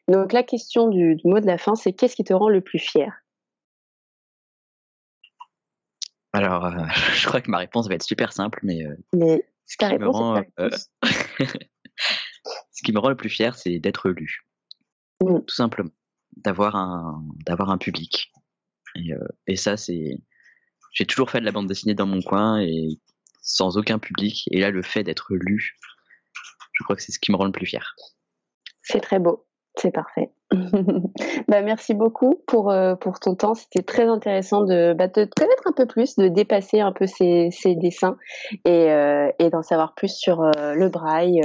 Donc 0.07 0.33
la 0.33 0.45
question 0.45 0.87
du, 0.87 1.17
du 1.17 1.27
mot 1.27 1.41
de 1.41 1.47
la 1.47 1.59
fin, 1.59 1.75
c'est 1.75 1.93
qu'est-ce 1.93 2.15
qui 2.15 2.23
te 2.23 2.33
rend 2.33 2.49
le 2.49 2.61
plus 2.61 2.79
fier? 2.79 3.13
Alors, 6.33 6.71
je 7.15 7.27
crois 7.27 7.41
que 7.41 7.51
ma 7.51 7.59
réponse 7.59 7.89
va 7.89 7.97
être 7.97 8.05
super 8.05 8.33
simple, 8.33 8.61
mais. 8.63 8.85
mais 9.13 9.45
ce 9.67 9.77
qui, 9.77 9.99
me 9.99 10.09
rend, 10.09 10.43
euh, 10.61 10.71
ce 11.03 12.83
qui 12.85 12.93
me 12.93 12.99
rend 12.99 13.09
le 13.09 13.17
plus 13.17 13.29
fier, 13.29 13.57
c'est 13.57 13.79
d'être 13.79 14.09
lu. 14.09 14.47
Mmh. 15.21 15.41
Tout 15.47 15.55
simplement. 15.55 15.91
D'avoir 16.37 16.77
un, 16.77 17.25
d'avoir 17.45 17.71
un 17.71 17.79
public. 17.79 18.33
Et, 18.95 19.13
euh, 19.13 19.29
et 19.47 19.57
ça, 19.57 19.77
c'est. 19.77 20.19
J'ai 20.93 21.07
toujours 21.07 21.31
fait 21.31 21.41
de 21.41 21.45
la 21.45 21.53
bande 21.53 21.67
dessinée 21.67 21.95
dans 21.95 22.07
mon 22.07 22.23
coin 22.23 22.61
et 22.61 23.01
sans 23.43 23.77
aucun 23.77 23.99
public. 23.99 24.49
Et 24.51 24.61
là, 24.61 24.71
le 24.71 24.83
fait 24.83 25.03
d'être 25.03 25.35
lu, 25.35 25.77
je 26.73 26.85
crois 26.85 26.97
que 26.97 27.03
c'est 27.03 27.13
ce 27.13 27.19
qui 27.19 27.33
me 27.33 27.37
rend 27.37 27.45
le 27.45 27.53
plus 27.53 27.67
fier. 27.67 27.95
C'est 28.83 29.01
très 29.01 29.19
beau. 29.19 29.47
C'est 29.77 29.91
parfait. 29.91 30.31
Bah, 31.49 31.63
merci 31.63 31.93
beaucoup 31.95 32.41
pour, 32.47 32.71
euh, 32.71 32.95
pour 32.95 33.19
ton 33.19 33.35
temps. 33.35 33.55
C'était 33.55 33.83
très 33.83 34.05
intéressant 34.05 34.63
de, 34.63 34.95
bah, 34.97 35.09
de 35.09 35.25
te 35.25 35.35
connaître 35.35 35.67
un 35.67 35.73
peu 35.73 35.87
plus, 35.87 36.15
de 36.17 36.29
dépasser 36.29 36.79
un 36.81 36.93
peu 36.93 37.07
ces, 37.07 37.51
dessins 37.75 38.17
et, 38.65 38.93
euh, 38.93 39.31
et 39.41 39.51
d'en 39.51 39.63
savoir 39.63 39.95
plus 39.95 40.15
sur 40.15 40.43
euh, 40.43 40.75
le 40.75 40.89
braille, 40.89 41.43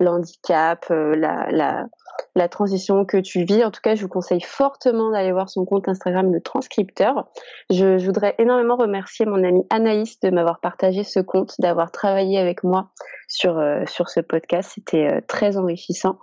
l'handicap, 0.00 0.86
la, 0.90 1.86
la, 2.34 2.48
transition 2.48 3.04
que 3.04 3.18
tu 3.18 3.44
vis. 3.44 3.64
En 3.64 3.70
tout 3.70 3.80
cas, 3.82 3.94
je 3.94 4.02
vous 4.02 4.08
conseille 4.08 4.40
fortement 4.40 5.12
d'aller 5.12 5.30
voir 5.30 5.48
son 5.48 5.64
compte 5.64 5.88
Instagram, 5.88 6.32
le 6.32 6.40
transcripteur. 6.40 7.28
Je, 7.70 8.04
voudrais 8.04 8.34
énormément 8.38 8.76
remercier 8.76 9.26
mon 9.26 9.44
amie 9.44 9.64
Anaïs 9.70 10.18
de 10.20 10.30
m'avoir 10.30 10.58
partagé 10.58 11.04
ce 11.04 11.20
compte, 11.20 11.54
d'avoir 11.60 11.92
travaillé 11.92 12.38
avec 12.38 12.64
moi 12.64 12.90
sur, 13.28 13.62
sur 13.86 14.08
ce 14.08 14.18
podcast. 14.18 14.72
C'était 14.74 15.22
très 15.28 15.56
enrichissant. 15.56 16.18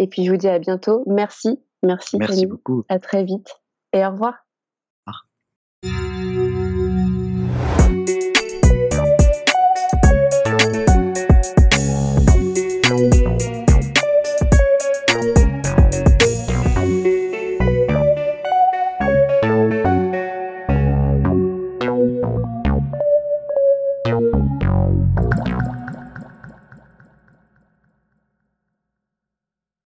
Et 0.00 0.08
puis, 0.08 0.24
je 0.24 0.32
vous 0.32 0.36
dis 0.36 0.48
à 0.48 0.58
bientôt. 0.58 1.04
Merci. 1.06 1.60
Merci. 1.82 2.18
Merci 2.18 2.46
beaucoup. 2.46 2.84
À 2.88 2.98
très 2.98 3.24
vite. 3.24 3.60
Et 3.92 4.04
au 4.04 4.10
revoir. 4.10 4.47